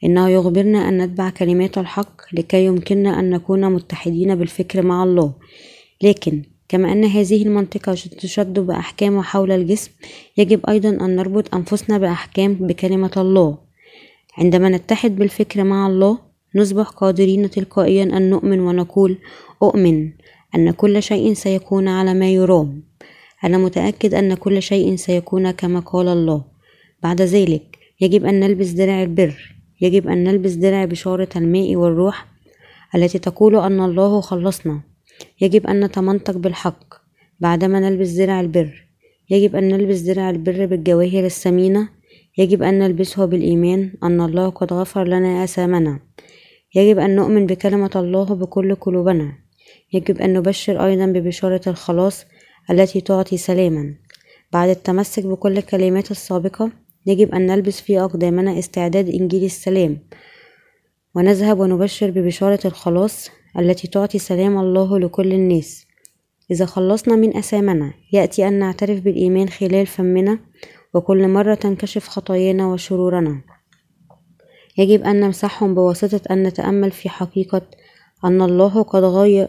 إنه 0.04 0.28
يخبرنا 0.28 0.88
أن 0.88 1.02
نتبع 1.02 1.30
كلمات 1.30 1.78
الحق 1.78 2.22
لكي 2.32 2.64
يمكننا 2.64 3.20
أن 3.20 3.30
نكون 3.30 3.72
متحدين 3.72 4.34
بالفكر 4.34 4.82
مع 4.82 5.04
الله. 5.04 5.32
لكن 6.02 6.42
كما 6.68 6.92
أن 6.92 7.04
هذه 7.04 7.42
المنطقة 7.42 7.92
تشد 7.94 8.58
بأحكام 8.58 9.22
حول 9.22 9.52
الجسم 9.52 9.90
يجب 10.36 10.66
أيضا 10.66 10.88
أن 10.88 11.16
نربط 11.16 11.54
أنفسنا 11.54 11.98
بأحكام 11.98 12.54
بكلمة 12.54 13.12
الله. 13.16 13.58
عندما 14.38 14.68
نتحد 14.68 15.16
بالفكر 15.16 15.64
مع 15.64 15.86
الله 15.86 16.31
نصبح 16.54 16.88
قادرين 16.88 17.50
تلقائيا 17.50 18.02
أن 18.02 18.30
نؤمن 18.30 18.60
ونقول 18.60 19.18
أؤمن 19.62 20.10
أن 20.54 20.70
كل 20.70 21.02
شيء 21.02 21.34
سيكون 21.34 21.88
على 21.88 22.14
ما 22.14 22.30
يرام. 22.30 22.82
أنا 23.44 23.58
متأكد 23.58 24.14
أن 24.14 24.34
كل 24.34 24.62
شيء 24.62 24.96
سيكون 24.96 25.50
كما 25.50 25.80
قال 25.80 26.08
الله. 26.08 26.44
بعد 27.02 27.22
ذلك 27.22 27.78
يجب 28.00 28.24
أن 28.24 28.40
نلبس 28.40 28.68
درع 28.68 29.02
البر. 29.02 29.56
يجب 29.80 30.08
أن 30.08 30.24
نلبس 30.24 30.52
درع 30.52 30.84
بشارة 30.84 31.28
الماء 31.36 31.76
والروح 31.76 32.26
التي 32.94 33.18
تقول 33.18 33.56
أن 33.56 33.80
الله 33.80 34.20
خلصنا. 34.20 34.80
يجب 35.40 35.66
أن 35.66 35.84
نتمنطق 35.84 36.36
بالحق 36.36 36.94
بعدما 37.40 37.80
نلبس 37.80 38.08
درع 38.08 38.40
البر. 38.40 38.86
يجب 39.30 39.56
أن 39.56 39.68
نلبس 39.68 39.98
درع 39.98 40.30
البر 40.30 40.66
بالجواهر 40.66 41.24
الثمينة. 41.24 41.88
يجب 42.38 42.62
أن 42.62 42.78
نلبسه 42.78 43.24
بالإيمان 43.24 43.92
أن 44.02 44.20
الله 44.20 44.48
قد 44.48 44.72
غفر 44.72 45.04
لنا 45.04 45.44
آثامنا. 45.44 46.00
يجب 46.74 46.98
أن 46.98 47.16
نؤمن 47.16 47.46
بكلمة 47.46 47.90
الله 47.96 48.24
بكل 48.24 48.74
قلوبنا. 48.74 49.32
يجب 49.92 50.20
أن 50.20 50.32
نبشر 50.32 50.86
أيضا 50.86 51.06
ببشارة 51.06 51.60
الخلاص 51.66 52.24
التي 52.70 53.00
تعطي 53.00 53.36
سلاما. 53.36 53.94
بعد 54.52 54.68
التمسك 54.68 55.26
بكل 55.26 55.58
الكلمات 55.58 56.10
السابقة 56.10 56.70
يجب 57.06 57.34
أن 57.34 57.46
نلبس 57.46 57.80
في 57.80 58.00
أقدامنا 58.00 58.58
استعداد 58.58 59.08
إنجيل 59.08 59.44
السلام. 59.44 59.98
ونذهب 61.14 61.60
ونبشر 61.60 62.10
ببشارة 62.10 62.60
الخلاص 62.64 63.30
التي 63.58 63.88
تعطي 63.88 64.18
سلام 64.18 64.58
الله 64.58 64.98
لكل 64.98 65.32
الناس. 65.32 65.86
إذا 66.50 66.66
خلصنا 66.66 67.16
من 67.16 67.36
أثامنا 67.36 67.92
يأتي 68.12 68.48
أن 68.48 68.52
نعترف 68.52 69.00
بالإيمان 69.00 69.48
خلال 69.48 69.86
فمنا 69.86 70.38
وكل 70.94 71.28
مرة 71.28 71.54
تنكشف 71.54 72.08
خطايانا 72.08 72.66
وشرورنا. 72.66 73.40
يجب 74.78 75.02
أن 75.02 75.20
نمسحهم 75.20 75.74
بواسطة 75.74 76.20
أن 76.30 76.42
نتأمل 76.42 76.90
في 76.90 77.08
حقيقة 77.08 77.62
أن 78.24 78.42
الله 78.42 78.82
قد 78.82 79.04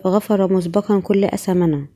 غفر 0.07 0.53
مسبقا 0.53 0.99
كل 0.99 1.23
أثامنا 1.23 1.88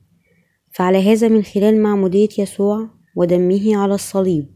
فعلى 0.70 1.12
هذا 1.12 1.28
من 1.28 1.42
خلال 1.42 1.82
معمودية 1.82 2.28
يسوع 2.38 2.88
ودمه 3.16 3.76
على 3.76 3.94
الصليب 3.94 4.46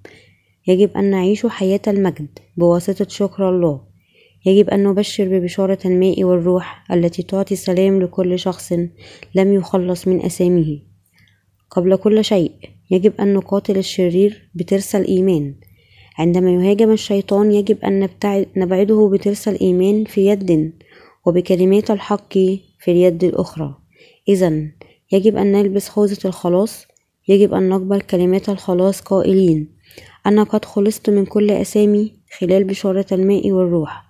يجب 0.66 0.96
أن 0.96 1.10
نعيش 1.10 1.46
حياة 1.46 1.80
المجد 1.88 2.38
بواسطة 2.56 3.06
شكر 3.08 3.48
الله. 3.48 3.80
يجب 4.46 4.70
أن 4.70 4.84
نبشر 4.84 5.28
ببشارة 5.28 5.78
الماء 5.84 6.24
والروح 6.24 6.84
التي 6.92 7.22
تعطي 7.22 7.56
سلام 7.56 8.02
لكل 8.02 8.38
شخص 8.38 8.72
لم 9.34 9.52
يخلص 9.52 10.08
من 10.08 10.24
أسامه 10.24 10.82
قبل 11.70 11.96
كل 11.96 12.24
شيء 12.24 12.52
يجب 12.90 13.12
أن 13.20 13.34
نقاتل 13.34 13.78
الشرير 13.78 14.50
بترس 14.54 14.96
الإيمان. 14.96 15.54
عندما 16.18 16.50
يهاجم 16.50 16.90
الشيطان 16.90 17.52
يجب 17.52 17.78
أن 17.84 18.08
نبعده 18.56 19.10
بترس 19.12 19.48
الإيمان 19.48 20.04
في 20.04 20.26
يد 20.26 20.72
وبكلمات 21.26 21.90
الحق 21.90 22.32
في 22.78 22.88
اليد 22.88 23.24
الأخرى. 23.24 23.74
إذا 24.28 24.68
يجب 25.12 25.36
أن 25.36 25.52
نلبس 25.52 25.88
خوذة 25.88 26.18
الخلاص 26.24 26.86
يجب 27.28 27.54
أن 27.54 27.68
نقبل 27.68 28.00
كلمات 28.00 28.48
الخلاص 28.48 29.00
قائلين. 29.00 29.76
أنا 30.26 30.42
قد 30.42 30.64
خلصت 30.64 31.10
من 31.10 31.26
كل 31.26 31.50
أسامي 31.50 32.12
خلال 32.38 32.64
بشارة 32.64 33.06
الماء 33.12 33.52
والروح. 33.52 34.04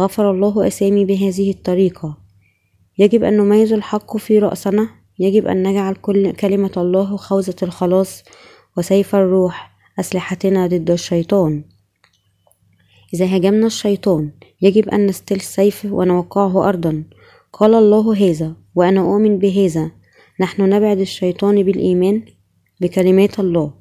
غفر 0.00 0.30
الله 0.30 0.66
أسامي 0.66 1.04
بهذه 1.04 1.50
الطريقة. 1.50 2.18
يجب 2.98 3.24
أن 3.24 3.36
نميز 3.36 3.72
الحق 3.72 4.16
في 4.16 4.38
رأسنا. 4.38 4.88
يجب 5.18 5.46
أن 5.46 5.62
نجعل 5.62 5.94
كل 5.94 6.32
كلمة 6.32 6.72
الله 6.76 7.16
خوذة 7.16 7.56
الخلاص 7.62 8.24
وسيف 8.76 9.14
الروح. 9.14 9.77
أسلحتنا 10.00 10.66
ضد 10.66 10.90
الشيطان. 10.90 11.64
إذا 13.14 13.26
هاجمنا 13.26 13.66
الشيطان 13.66 14.30
يجب 14.62 14.88
أن 14.88 15.06
نستل 15.06 15.36
السيف 15.36 15.84
ونوقعه 15.84 16.68
أرضا. 16.68 17.04
قال 17.52 17.74
الله 17.74 18.16
هذا 18.16 18.56
وأنا 18.74 19.00
أؤمن 19.00 19.38
بهذا. 19.38 19.90
نحن 20.40 20.62
نبعد 20.62 21.00
الشيطان 21.00 21.62
بالإيمان 21.62 22.22
بكلمات 22.80 23.40
الله. 23.40 23.74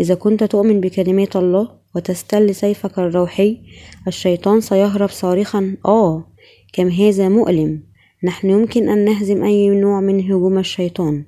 إذا 0.00 0.14
كنت 0.14 0.44
تؤمن 0.44 0.80
بكلمات 0.80 1.36
الله 1.36 1.68
وتستل 1.94 2.54
سيفك 2.54 2.98
الروحي 2.98 3.60
الشيطان 4.08 4.60
سيهرب 4.60 5.08
صارخا. 5.08 5.76
آه 5.86 6.26
كم 6.72 6.88
هذا 6.88 7.28
مؤلم. 7.28 7.82
نحن 8.24 8.50
يمكن 8.50 8.88
أن 8.88 9.04
نهزم 9.04 9.44
أي 9.44 9.68
نوع 9.68 10.00
من 10.00 10.20
هجوم 10.20 10.58
الشيطان. 10.58 11.24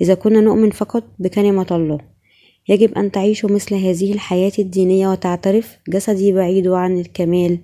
إذا 0.00 0.14
كنا 0.14 0.40
نؤمن 0.40 0.70
فقط 0.70 1.04
بكلمة 1.18 1.66
الله. 1.70 2.15
يجب 2.68 2.94
أن 2.94 3.10
تعيشوا 3.10 3.50
مثل 3.50 3.74
هذه 3.74 4.12
الحياة 4.12 4.52
الدينية 4.58 5.08
وتعترف 5.08 5.78
جسدي 5.88 6.32
بعيد 6.32 6.68
عن 6.68 6.98
الكمال 6.98 7.58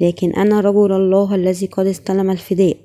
لكن 0.00 0.32
أنا 0.32 0.60
رجل 0.60 0.92
الله 0.92 1.34
الذي 1.34 1.66
قد 1.66 1.86
استلم 1.86 2.30
الفداء. 2.30 2.76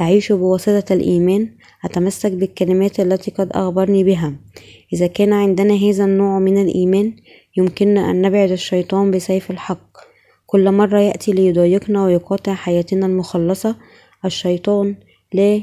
أعيش 0.00 0.32
بواسطة 0.32 0.94
الإيمان 0.94 1.50
أتمسك 1.84 2.32
بالكلمات 2.32 3.00
التي 3.00 3.30
قد 3.30 3.48
أخبرني 3.52 4.04
بها. 4.04 4.34
إذا 4.92 5.06
كان 5.06 5.32
عندنا 5.32 5.74
هذا 5.74 6.04
النوع 6.04 6.38
من 6.38 6.62
الإيمان 6.62 7.16
يمكننا 7.56 8.10
أن 8.10 8.22
نبعد 8.22 8.50
الشيطان 8.50 9.10
بسيف 9.10 9.50
الحق. 9.50 9.96
كل 10.46 10.72
مرة 10.72 11.00
يأتي 11.00 11.32
ليضايقنا 11.32 12.04
ويقاطع 12.04 12.54
حياتنا 12.54 13.06
المخلصة 13.06 13.76
الشيطان 14.24 14.96
لا 15.32 15.62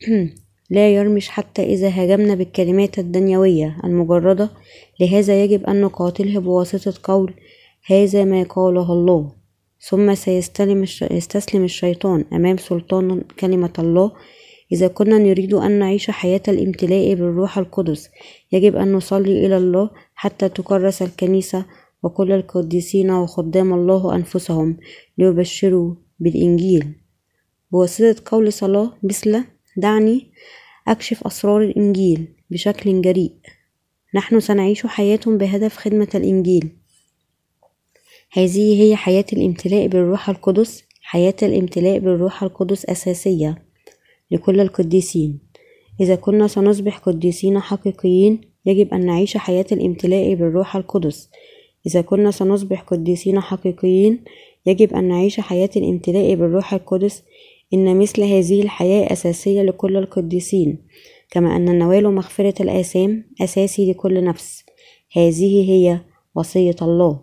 لا 0.74 0.94
يرمش 0.94 1.28
حتى 1.28 1.62
إذا 1.62 1.88
هاجمنا 1.88 2.34
بالكلمات 2.34 2.98
الدنيوية 2.98 3.76
المجردة 3.84 4.50
لهذا 5.00 5.44
يجب 5.44 5.64
أن 5.64 5.80
نقاتله 5.80 6.40
بواسطة 6.40 6.94
قول 7.02 7.34
هذا 7.86 8.24
ما 8.24 8.42
قاله 8.42 8.92
الله. 8.92 9.32
ثم 9.80 10.14
سيستلم 10.14 10.82
يستسلم 11.10 11.64
الشيطان 11.64 12.24
أمام 12.32 12.56
سلطان 12.56 13.22
كلمة 13.40 13.72
الله. 13.78 14.12
إذا 14.72 14.88
كنا 14.88 15.18
نريد 15.18 15.54
أن 15.54 15.78
نعيش 15.78 16.10
حياة 16.10 16.40
الامتلاء 16.48 17.14
بالروح 17.14 17.58
القدس 17.58 18.10
يجب 18.52 18.76
أن 18.76 18.92
نصلي 18.92 19.46
إلى 19.46 19.56
الله 19.56 19.90
حتى 20.14 20.48
تكرس 20.48 21.02
الكنيسة 21.02 21.64
وكل 22.02 22.32
القديسين 22.32 23.10
وخدام 23.10 23.74
الله 23.74 24.14
أنفسهم 24.14 24.76
ليبشروا 25.18 25.94
بالإنجيل. 26.20 26.84
بواسطة 27.72 28.16
قول 28.26 28.52
صلاة 28.52 28.92
مثل 29.02 29.44
دعني 29.76 30.30
أكشف 30.88 31.26
أسرار 31.26 31.62
الإنجيل 31.62 32.28
بشكل 32.50 33.02
جريء. 33.02 33.32
نحن 34.14 34.40
سنعيش 34.40 34.86
حياة 34.86 35.20
بهدف 35.26 35.76
خدمة 35.76 36.08
الإنجيل. 36.14 36.68
هذه 38.32 38.82
هي 38.82 38.96
حياة 38.96 39.24
الامتلاء 39.32 39.86
بالروح 39.86 40.28
القدس 40.28 40.84
حياة 41.02 41.34
الامتلاء 41.42 41.98
بالروح 41.98 42.42
القدس 42.42 42.84
أساسية 42.84 43.62
لكل 44.30 44.60
القديسين. 44.60 45.38
إذا 46.00 46.14
كنا 46.14 46.46
سنصبح 46.46 46.98
قديسين 46.98 47.60
حقيقيين 47.60 48.40
يجب 48.66 48.94
أن 48.94 49.06
نعيش 49.06 49.36
حياة 49.36 49.66
الامتلاء 49.72 50.34
بالروح 50.34 50.76
القدس. 50.76 51.30
إذا 51.86 52.00
كنا 52.00 52.30
سنصبح 52.30 52.82
قديسين 52.82 53.40
حقيقيين 53.40 54.24
يجب 54.66 54.94
أن 54.94 55.04
نعيش 55.04 55.40
حياة 55.40 55.70
الامتلاء 55.76 56.34
بالروح 56.34 56.74
القدس 56.74 57.22
إن 57.74 57.98
مثل 57.98 58.22
هذه 58.22 58.62
الحياة 58.62 59.12
أساسية 59.12 59.62
لكل 59.62 59.96
القديسين 59.96 60.78
كما 61.30 61.56
أن 61.56 61.78
نوال 61.78 62.14
مغفرة 62.14 62.62
الآثام 62.62 63.24
أساسي 63.40 63.90
لكل 63.90 64.24
نفس. 64.24 64.64
هذه 65.16 65.70
هي 65.70 66.00
وصية 66.34 66.76
الله. 66.82 67.20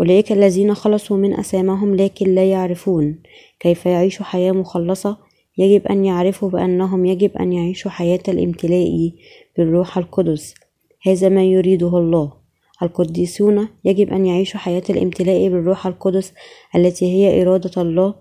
أولئك 0.00 0.32
الذين 0.32 0.74
خلصوا 0.74 1.16
من 1.16 1.34
أسامهم 1.34 1.94
لكن 1.94 2.34
لا 2.34 2.44
يعرفون 2.44 3.18
كيف 3.60 3.86
يعيشوا 3.86 4.24
حياة 4.24 4.52
مخلصة. 4.52 5.16
يجب 5.58 5.86
أن 5.86 6.04
يعرفوا 6.04 6.50
بأنهم 6.50 7.04
يجب 7.04 7.36
أن 7.36 7.52
يعيشوا 7.52 7.90
حياة 7.90 8.22
الامتلاء 8.28 9.12
بالروح 9.56 9.98
القدس. 9.98 10.54
هذا 11.06 11.28
ما 11.28 11.44
يريده 11.44 11.98
الله. 11.98 12.32
القديسون 12.82 13.68
يجب 13.84 14.12
أن 14.12 14.26
يعيشوا 14.26 14.60
حياة 14.60 14.82
الامتلاء 14.90 15.48
بالروح 15.48 15.86
القدس 15.86 16.32
التي 16.76 17.06
هي 17.06 17.42
إرادة 17.42 17.82
الله 17.82 18.14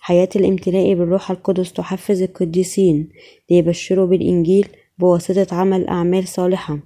حياة 0.00 0.28
الامتلاء 0.36 0.94
بالروح 0.94 1.30
القدس 1.30 1.72
تحفز 1.72 2.22
القديسين 2.22 3.08
ليبشروا 3.50 4.06
بالإنجيل 4.06 4.68
بواسطة 4.98 5.56
عمل 5.56 5.86
أعمال 5.88 6.28
صالحة. 6.28 6.78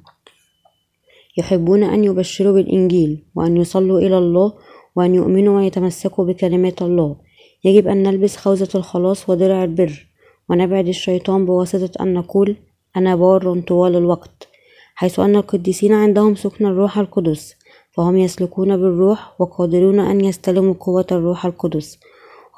يحبون 1.37 1.83
أن 1.83 2.05
يبشروا 2.05 2.53
بالإنجيل 2.53 3.23
وأن 3.35 3.57
يصلوا 3.57 3.99
إلى 3.99 4.19
الله 4.19 4.53
وأن 4.97 5.15
يؤمنوا 5.15 5.57
ويتمسكوا 5.57 6.25
بكلمات 6.25 6.83
الله. 6.83 7.17
يجب 7.65 7.89
أن 7.89 8.03
نلبس 8.03 8.37
خوذة 8.37 8.69
الخلاص 8.75 9.31
ودرع 9.31 9.65
البر 9.65 10.07
ونبعد 10.49 10.89
الشيطان 10.89 11.47
بواسطة 11.47 12.03
أن 12.03 12.15
نقول 12.15 12.57
أنا 12.97 13.17
بار 13.17 13.61
طوال 13.61 13.97
الوقت 13.97 14.49
حيث 14.95 15.21
أن 15.21 15.37
القديسين 15.37 15.93
عندهم 15.93 16.35
سكن 16.35 16.67
الروح 16.67 16.99
القدس 16.99 17.55
فهم 17.91 18.17
يسلكون 18.17 18.77
بالروح 18.77 19.41
وقادرون 19.41 20.01
أن 20.01 20.25
يستلموا 20.25 20.75
قوة 20.81 21.07
الروح 21.13 21.47
القدس. 21.47 21.99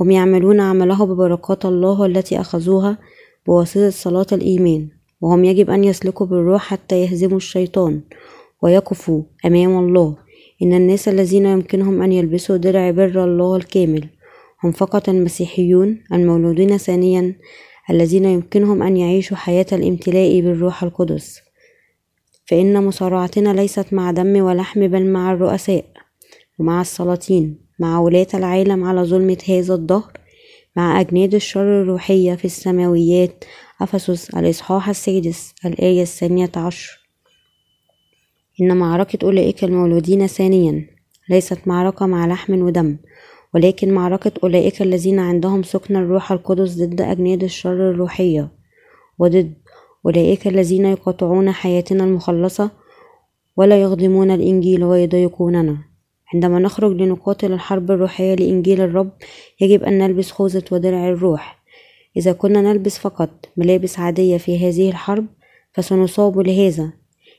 هم 0.01 0.11
يعملون 0.11 0.61
عمله 0.61 1.07
ببركات 1.07 1.65
الله 1.67 2.07
التي 2.07 2.41
أخذوها 2.41 2.99
بواسطة 3.47 3.91
صلاة 3.91 4.27
الإيمان 4.33 4.89
وهم 5.21 5.45
يجب 5.45 5.71
أن 5.71 5.85
يسلكوا 5.85 6.27
بالروح 6.27 6.63
حتى 6.63 7.03
يهزموا 7.03 7.37
الشيطان 7.37 8.01
ويقفوا 8.63 9.23
أمام 9.47 9.79
الله. 9.79 10.17
إن 10.63 10.75
الناس 10.75 11.09
الذين 11.09 11.47
يمكنهم 11.47 12.03
أن 12.03 12.13
يلبسوا 12.13 12.57
درع 12.57 12.91
بر 12.91 13.25
الله 13.25 13.57
الكامل 13.57 14.09
هم 14.65 14.73
فقط 14.73 15.09
المسيحيون 15.09 16.05
المولودين 16.13 16.79
ثانيا 16.79 17.35
الذين 17.91 18.25
يمكنهم 18.25 18.83
أن 18.83 18.97
يعيشوا 18.97 19.37
حياة 19.37 19.67
الامتلاء 19.73 20.41
بالروح 20.41 20.83
القدس. 20.83 21.41
فإن 22.47 22.85
مصارعتنا 22.85 23.53
ليست 23.53 23.93
مع 23.93 24.11
دم 24.11 24.43
ولحم 24.43 24.89
بل 24.89 25.07
مع 25.07 25.33
الرؤساء 25.33 25.85
ومع 26.59 26.81
السلاطين. 26.81 27.64
مع 27.79 27.99
ولاة 27.99 28.27
العالم 28.35 28.85
على 28.85 29.03
ظلمة 29.03 29.39
هذا 29.49 29.75
الدهر 29.75 30.13
مع 30.77 31.01
أجناد 31.01 31.35
الشر 31.35 31.83
الروحية 31.83 32.35
في 32.35 32.45
السماويات. 32.45 33.45
أفسس 33.81 34.31
الإصحاح 34.31 34.89
السادس 34.89 35.55
الآية 35.67 36.03
الثانية 36.03 36.51
عشر. 36.57 37.01
إن 38.61 38.77
معركة 38.77 39.19
أولئك 39.25 39.65
المولودين 39.65 40.27
ثانيا 40.27 40.87
ليست 41.31 41.59
معركة 41.67 42.07
مع 42.07 42.27
لحم 42.27 42.63
ودم 42.63 42.97
ولكن 43.55 43.95
معركة 43.95 44.33
أولئك 44.43 44.83
الذين 44.83 45.19
عندهم 45.19 45.63
سكن 45.63 45.97
الروح 45.97 46.33
القدس 46.33 46.79
ضد 46.79 47.01
أجناد 47.01 47.43
الشر 47.43 47.91
الروحية. 47.91 48.49
وضد 49.19 49.55
أولئك 50.07 50.47
الذين 50.47 50.87
يقاطعون 50.87 51.53
حياتنا 51.53 52.05
المخلصة 52.05 52.71
ولا 53.57 53.83
يخدمون 53.83 54.31
الإنجيل 54.31 54.85
ويضايقوننا 54.85 55.94
عندما 56.35 56.59
نخرج 56.59 56.93
لنقاتل 56.93 57.53
الحرب 57.53 57.91
الروحية 57.91 58.35
لإنجيل 58.35 58.81
الرب 58.81 59.11
يجب 59.61 59.83
أن 59.83 59.99
نلبس 59.99 60.31
خوذة 60.31 60.65
ودرع 60.73 61.09
الروح. 61.09 61.65
إذا 62.17 62.33
كنا 62.33 62.61
نلبس 62.61 62.99
فقط 62.99 63.31
ملابس 63.57 63.99
عادية 63.99 64.37
في 64.37 64.69
هذه 64.69 64.89
الحرب 64.89 65.27
فسنصاب 65.73 66.39
لهذا. 66.39 66.93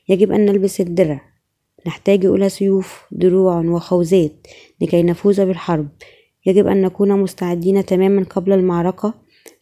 يجب 0.08 0.32
أن 0.32 0.46
نلبس 0.46 0.80
الدرع. 0.80 1.20
نحتاج 1.86 2.24
إلى 2.24 2.48
سيوف 2.48 3.04
دروع 3.12 3.60
وخوذات 3.60 4.46
لكي 4.80 5.02
نفوز 5.02 5.40
بالحرب. 5.40 5.88
يجب 6.46 6.66
أن 6.66 6.82
نكون 6.82 7.20
مستعدين 7.20 7.86
تماما 7.86 8.24
قبل 8.24 8.52
المعركة. 8.52 9.14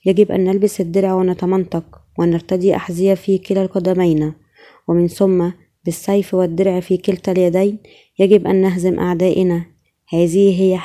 يجب 0.06 0.32
أن 0.32 0.44
نلبس 0.44 0.80
الدرع 0.80 1.14
ونتمنطق 1.14 2.00
ونرتدي 2.18 2.76
أحذية 2.76 3.14
في 3.14 3.38
كلا 3.38 3.62
القدمين. 3.62 4.32
ومن 4.88 5.08
ثم 5.08 5.50
بالسيف 5.84 6.34
والدرع 6.34 6.80
في 6.80 6.96
كلتا 6.96 7.32
اليدين 7.32 7.78
يجب 8.18 8.46
أن 8.46 8.62
نهزم 8.62 9.00
أعدائنا. 9.00 9.64
هذه 10.08 10.62
هي 10.62 10.78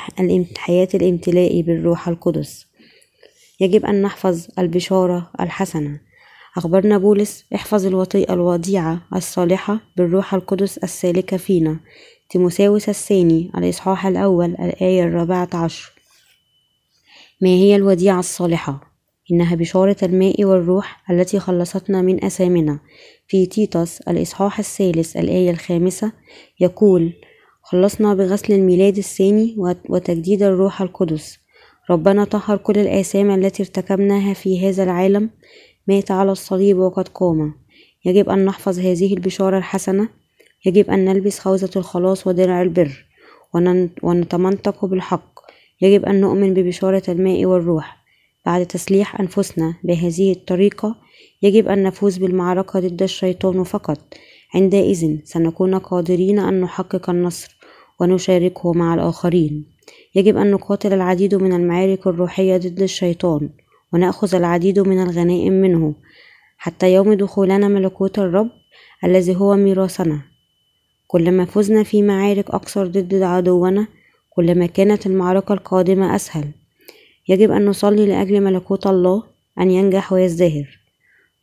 حياة 0.58 0.88
الامتلاء 0.94 1.60
بالروح 1.60 2.08
القدس. 2.08 2.66
يجب 3.60 3.86
أن 3.86 4.02
نحفظ 4.02 4.46
البشارة 4.58 5.30
الحسنة. 5.40 6.00
أخبرنا 6.56 6.98
بولس 6.98 7.44
احفظ 7.54 7.86
الوطيئة 7.86 8.32
الوديعة 8.34 9.02
الصالحة 9.16 9.80
بالروح 9.96 10.34
القدس 10.34 10.78
السالكة 10.78 11.36
فينا. 11.36 11.80
تيموساوس 12.30 12.88
الثاني 12.88 13.50
الإصحاح 13.56 14.06
الأول 14.06 14.50
الآية 14.50 15.04
الرابعة 15.04 15.48
عشر. 15.54 15.92
ما 17.40 17.48
هي 17.48 17.76
الوديعة 17.76 18.18
الصالحة؟ 18.18 18.89
إنها 19.32 19.54
بشارة 19.54 19.96
الماء 20.02 20.44
والروح 20.44 21.10
التي 21.10 21.38
خلصتنا 21.38 22.02
من 22.02 22.24
أثامنا 22.24 22.78
في 23.28 23.46
تيتوس 23.46 24.00
الإصحاح 24.00 24.58
الثالث 24.58 25.16
الآية 25.16 25.50
الخامسة 25.50 26.12
يقول 26.60 27.12
خلصنا 27.62 28.14
بغسل 28.14 28.52
الميلاد 28.52 28.98
الثاني 28.98 29.54
وتجديد 29.88 30.42
الروح 30.42 30.82
القدس. 30.82 31.38
ربنا 31.90 32.24
طهر 32.24 32.56
كل 32.56 32.78
الآثام 32.78 33.30
التي 33.30 33.62
ارتكبناها 33.62 34.34
في 34.34 34.68
هذا 34.68 34.82
العالم. 34.82 35.30
مات 35.88 36.10
على 36.10 36.32
الصليب 36.32 36.78
وقد 36.78 37.08
قام. 37.08 37.54
يجب 38.04 38.28
أن 38.28 38.44
نحفظ 38.44 38.78
هذه 38.78 39.14
البشارة 39.14 39.58
الحسنة. 39.58 40.08
يجب 40.66 40.90
أن 40.90 41.04
نلبس 41.04 41.38
خوذة 41.38 41.70
الخلاص 41.76 42.26
ودرع 42.26 42.62
البر 42.62 43.06
ونتمنطق 44.02 44.84
بالحق. 44.84 45.40
يجب 45.82 46.04
أن 46.04 46.20
نؤمن 46.20 46.54
ببشارة 46.54 47.02
الماء 47.08 47.46
والروح. 47.46 47.99
بعد 48.46 48.66
تسليح 48.66 49.20
أنفسنا 49.20 49.74
بهذه 49.84 50.32
الطريقة 50.32 50.96
يجب 51.42 51.68
أن 51.68 51.82
نفوز 51.82 52.18
بالمعركة 52.18 52.80
ضد 52.80 53.02
الشيطان 53.02 53.64
فقط. 53.64 53.98
عندئذ 54.54 55.18
سنكون 55.24 55.74
قادرين 55.74 56.38
أن 56.38 56.60
نحقق 56.60 57.10
النصر 57.10 57.56
ونشاركه 58.00 58.72
مع 58.72 58.94
الآخرين. 58.94 59.66
يجب 60.14 60.36
أن 60.36 60.50
نقاتل 60.50 60.92
العديد 60.92 61.34
من 61.34 61.52
المعارك 61.52 62.06
الروحية 62.06 62.56
ضد 62.56 62.82
الشيطان 62.82 63.50
ونأخذ 63.92 64.34
العديد 64.34 64.78
من 64.78 65.02
الغنائم 65.02 65.52
منه 65.52 65.94
حتى 66.56 66.94
يوم 66.94 67.14
دخولنا 67.14 67.68
ملكوت 67.68 68.18
الرب 68.18 68.50
الذي 69.04 69.36
هو 69.36 69.56
ميراثنا. 69.56 70.20
كلما 71.06 71.44
فزنا 71.44 71.82
في 71.82 72.02
معارك 72.02 72.50
أكثر 72.50 72.86
ضد 72.86 73.22
عدونا 73.22 73.86
كلما 74.30 74.66
كانت 74.66 75.06
المعركة 75.06 75.52
القادمة 75.52 76.16
أسهل. 76.16 76.59
يجب 77.28 77.50
أن 77.50 77.66
نصلي 77.66 78.06
لأجل 78.06 78.40
ملكوت 78.40 78.86
الله 78.86 79.22
أن 79.60 79.70
ينجح 79.70 80.12
ويزدهر. 80.12 80.78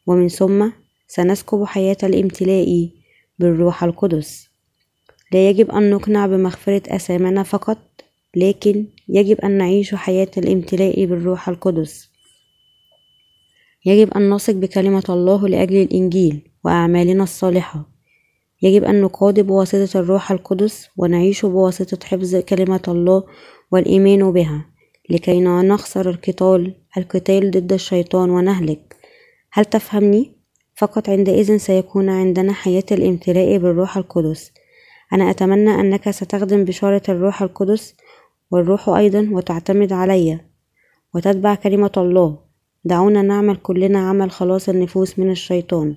ومن 0.08 0.28
ثم 0.28 0.70
سنسكب 1.08 1.64
حياة 1.64 1.98
الامتلاء 2.04 2.90
بالروح 3.40 3.84
القدس. 3.84 4.48
لا 5.34 5.50
يجب 5.50 5.72
أن 5.72 5.90
نقنع 5.90 6.28
بمغفرة 6.28 6.82
أثامنا 6.88 7.44
فقط 7.44 7.78
لكن 8.36 8.86
يجب 9.10 9.42
أن 9.42 9.52
نعيش 9.52 9.96
حياة 9.96 10.32
الامتلاء 10.38 11.06
بالروح 11.06 11.50
القدس. 11.50 12.10
يجب 13.86 14.14
أن 14.14 14.30
نثق 14.30 14.54
بكلمة 14.54 15.04
الله 15.10 15.48
لأجل 15.48 15.76
الإنجيل 15.82 16.42
وأعمالنا 16.64 17.24
الصالحة. 17.24 17.90
يجب 18.62 18.84
أن 18.84 19.02
نقاد 19.02 19.40
بواسطة 19.40 20.00
الروح 20.00 20.32
القدس 20.32 20.90
ونعيش 20.98 21.46
بواسطة 21.46 22.08
حفظ 22.08 22.36
كلمة 22.36 22.82
الله 22.88 23.24
والإيمان 23.72 24.32
بها. 24.32 24.66
لكي 25.10 25.40
نخسر 25.42 26.10
القتال 26.10 26.74
القتال 26.98 27.52
ضد 27.52 27.74
الشيطان 27.74 28.30
ونهلك. 28.30 28.96
هل 29.52 29.66
تفهمني؟ 29.66 30.32
فقط 30.76 31.10
عندئذ 31.10 31.58
سيكون 31.58 32.10
عندنا 32.10 32.54
حياة 32.54 32.84
الامتلاء 32.92 33.58
بالروح 33.58 33.98
القدس. 33.98 34.52
أنا 35.14 35.30
أتمنى 35.30 35.70
أنك 35.70 36.10
ستخدم 36.10 36.64
بشارة 36.64 37.02
الروح 37.10 37.42
القدس 37.42 37.96
والروح 38.52 38.90
أيضا 38.90 39.30
وتعتمد 39.32 39.94
علي. 39.94 40.40
وتتبع 41.16 41.56
كلمة 41.56 41.92
الله. 41.98 42.40
دعونا 42.84 43.22
نعمل 43.22 43.56
كلنا 43.56 44.10
عمل 44.10 44.32
خلاص 44.32 44.70
النفوس 44.70 45.20
من 45.20 45.32
الشيطان. 45.32 45.96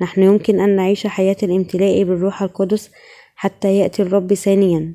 نحن 0.00 0.22
يمكن 0.22 0.60
أن 0.60 0.76
نعيش 0.76 1.06
حياة 1.06 1.36
الامتلاء 1.42 2.02
بالروح 2.02 2.42
القدس 2.42 2.90
حتى 3.36 3.78
يأتي 3.78 4.02
الرب 4.02 4.34
ثانيا. 4.34 4.92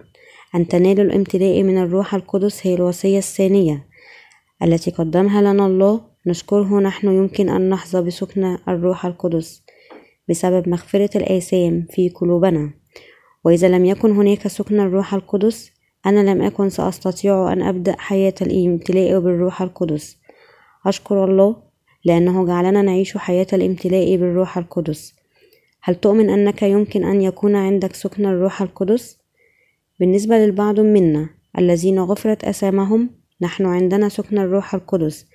أن 0.56 0.68
تنال 0.68 1.00
الامتلاء 1.00 1.64
من 1.64 1.78
الروح 1.78 2.16
القدس 2.16 2.68
هي 2.68 2.74
الوصية 2.74 3.18
الثانية 3.18 3.88
التي 4.64 4.92
قدمها 4.92 5.42
لنا 5.42 5.66
الله. 5.66 6.12
نشكره 6.28 6.80
نحن 6.80 7.08
يمكن 7.08 7.50
أن 7.50 7.70
نحظى 7.70 8.02
بسكن 8.02 8.58
الروح 8.68 9.06
القدس 9.06 9.64
بسبب 10.30 10.70
مغفرة 10.70 11.18
الآثام 11.18 11.88
في 11.90 12.10
قلوبنا. 12.10 12.74
وإذا 13.44 13.70
لم 13.70 13.86
يكن 13.86 14.12
هناك 14.12 14.48
سكن 14.48 14.80
الروح 14.80 15.14
القدس 15.14 15.72
أنا 16.06 16.32
لم 16.32 16.42
أكن 16.42 16.70
سأستطيع 16.70 17.54
أن 17.54 17.62
أبدأ 17.62 17.96
حياة 17.98 18.34
الامتلاء 18.42 19.20
بالروح 19.20 19.62
القدس. 19.62 20.18
أشكر 20.86 21.26
الله 21.26 21.56
لأنه 22.06 22.46
جعلنا 22.46 22.82
نعيش 22.82 23.18
حياة 23.18 23.48
الامتلاء 23.54 24.16
بالروح 24.16 24.58
القدس. 24.58 25.16
هل 25.82 25.96
تؤمن 25.96 26.30
أنك 26.30 26.64
يمكن 26.64 27.04
أن 27.04 27.22
يكون 27.22 27.56
عندك 27.56 27.96
سكن 27.96 28.26
الروح 28.26 28.62
القدس؟ 28.62 29.21
بالنسبة 30.02 30.38
للبعض 30.38 30.80
منا 30.80 31.30
الذين 31.58 32.00
غفرت 32.00 32.44
أسامهم 32.44 33.10
نحن 33.42 33.66
عندنا 33.66 34.10
سكن 34.10 34.38
الروح 34.38 34.76
القدس. 34.76 35.28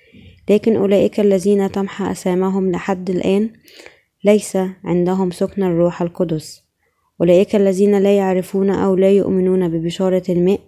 لكن 0.49 0.75
أولئك 0.75 1.19
الذين 1.19 1.71
تمحى 1.71 2.11
أسامهم 2.11 2.71
لحد 2.71 3.09
الآن 3.09 3.49
ليس 4.23 4.57
عندهم 4.83 5.31
سكن 5.31 5.63
الروح 5.63 6.01
القدس. 6.01 6.63
أولئك 7.21 7.55
الذين 7.55 7.97
لا 7.97 8.17
يعرفون 8.17 8.69
أو 8.69 8.95
لا 8.95 9.11
يؤمنون 9.11 9.69
ببشارة 9.69 10.23
الماء 10.29 10.59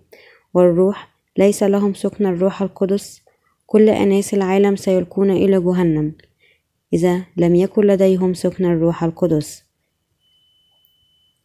والروح 0.53 1.09
ليس 1.37 1.63
لهم 1.63 1.93
سكن 1.93 2.25
الروح 2.25 2.61
القدس. 2.61 3.21
كل 3.65 3.89
أناس 3.89 4.33
العالم 4.33 4.75
سيلقون 4.75 5.31
إلى 5.31 5.61
جهنم 5.61 6.13
إذا 6.93 7.25
لم 7.37 7.55
يكن 7.55 7.87
لديهم 7.87 8.33
سكن 8.33 8.65
الروح 8.65 9.03
القدس. 9.03 9.63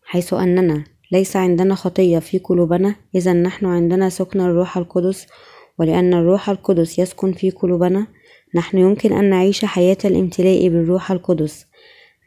حيث 0.04 0.34
أننا 0.34 0.93
ليس 1.14 1.36
عندنا 1.36 1.74
خطية 1.74 2.18
في 2.18 2.38
قلوبنا. 2.38 2.94
إذا 3.14 3.32
نحن 3.32 3.66
عندنا 3.66 4.08
سكن 4.08 4.40
الروح 4.40 4.78
القدس 4.78 5.26
ولأن 5.78 6.14
الروح 6.14 6.50
القدس 6.50 6.98
يسكن 6.98 7.32
في 7.32 7.50
قلوبنا 7.50 8.06
نحن 8.54 8.78
يمكن 8.78 9.12
أن 9.12 9.30
نعيش 9.30 9.64
حياة 9.64 9.96
الامتلاء 10.04 10.68
بالروح 10.68 11.10
القدس. 11.10 11.66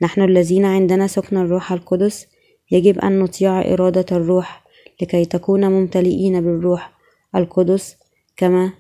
نحن 0.02 0.22
الذين 0.22 0.66
عندنا 0.66 1.08
سكن 1.08 1.38
الروح 1.38 1.72
القدس 1.72 2.28
يجب 2.72 3.00
أن 3.00 3.20
نطيع 3.20 3.62
إرادة 3.74 4.06
الروح 4.12 4.64
لكي 5.02 5.26
تكون 5.26 5.66
ممتلئين 5.66 6.42
بالروح 6.42 6.92
القدس. 7.36 7.98
كما 8.38 8.72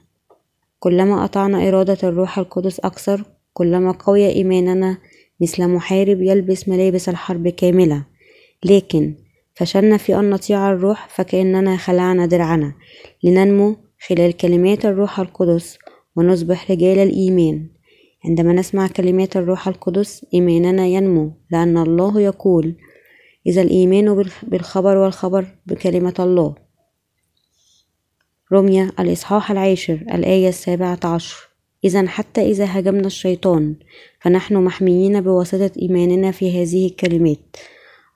كلما 0.79 1.25
أطعنا 1.25 1.67
إرادة 1.67 1.97
الروح 2.03 2.39
القدس 2.39 2.79
أكثر 2.79 3.23
كلما 3.53 3.91
قوي 3.91 4.27
إيماننا 4.29 4.97
مثل 5.41 5.67
محارب 5.67 6.21
يلبس 6.21 6.69
ملابس 6.69 7.09
الحرب 7.09 7.47
كاملة. 7.47 8.03
لكن 8.65 9.15
فشلنا 9.57 9.97
في 9.97 10.19
أن 10.19 10.29
نطيع 10.29 10.71
الروح 10.71 11.07
فكأننا 11.09 11.77
خلعنا 11.77 12.25
درعنا 12.25 12.73
لننمو 13.23 13.75
خلال 14.07 14.37
كلمات 14.37 14.85
الروح 14.85 15.19
القدس 15.19 15.77
ونصبح 16.15 16.71
رجال 16.71 16.99
الإيمان. 16.99 17.67
عندما 18.25 18.53
نسمع 18.53 18.87
كلمات 18.87 19.37
الروح 19.37 19.67
القدس 19.67 20.25
إيماننا 20.33 20.87
ينمو 20.87 21.31
لأن 21.51 21.77
الله 21.77 22.21
يقول 22.21 22.75
إذا 23.47 23.61
الإيمان 23.61 24.25
بالخبر 24.43 24.97
والخبر 24.97 25.45
بكلمة 25.65 26.15
الله. 26.19 26.55
رمية 28.53 28.91
الإصحاح 28.99 29.51
العاشر 29.51 29.93
الآية 29.93 30.49
السابعة 30.49 30.99
عشر. 31.03 31.49
إذا 31.83 32.07
حتى 32.07 32.41
إذا 32.41 32.65
هاجمنا 32.65 33.07
الشيطان 33.07 33.75
فنحن 34.21 34.55
محميين 34.55 35.21
بواسطة 35.21 35.71
إيماننا 35.81 36.31
في 36.31 36.63
هذه 36.63 36.87
الكلمات. 36.87 37.57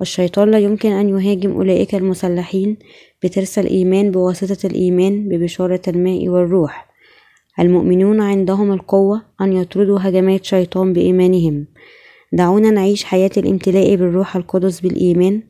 الشيطان 0.02 0.52
لا 0.52 0.60
يمكن 0.60 0.91
أن 0.91 1.10
يهاجم 1.10 1.52
أولئك 1.52 1.95
المسلحين 1.95 2.78
بترس 3.24 3.60
الإيمان 3.60 4.12
بواسطة 4.12 4.68
الإيمان 4.68 5.30
ببشارة 5.30 5.82
الماء 5.88 6.30
والروح. 6.30 6.91
المؤمنون 7.60 8.22
عندهم 8.22 8.72
القوة 8.72 9.22
أن 9.41 9.54
يطردوا 9.54 9.99
هجمات 10.02 10.45
شيطان 10.45 10.93
بإيمانهم. 10.93 11.68
دعونا 12.34 12.72
نعيش 12.72 13.04
حياة 13.04 13.32
الامتلاء 13.38 13.95
بالروح 13.95 14.36
القدس 14.36 14.80
بالإيمان. 14.80 15.41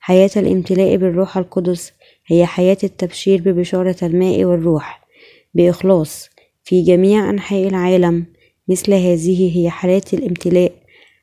حياة 0.00 0.30
الامتلاء 0.36 0.96
بالروح 0.96 1.36
القدس 1.36 1.92
هي 2.26 2.46
حياة 2.46 2.78
التبشير 2.84 3.40
ببشارة 3.40 3.96
الماء 4.02 4.44
والروح. 4.44 5.08
بإخلاص 5.54 6.28
في 6.64 6.82
جميع 6.82 7.30
أنحاء 7.30 7.68
العالم 7.68 8.26
مثل 8.68 8.92
هذه 8.92 9.58
هي 9.58 9.70
حالات 9.70 10.14
الامتلاء 10.14 10.72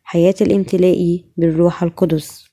حياة 0.04 0.36
الامتلاء 0.42 1.22
بالروح 1.38 1.84
القدس. 1.84 2.49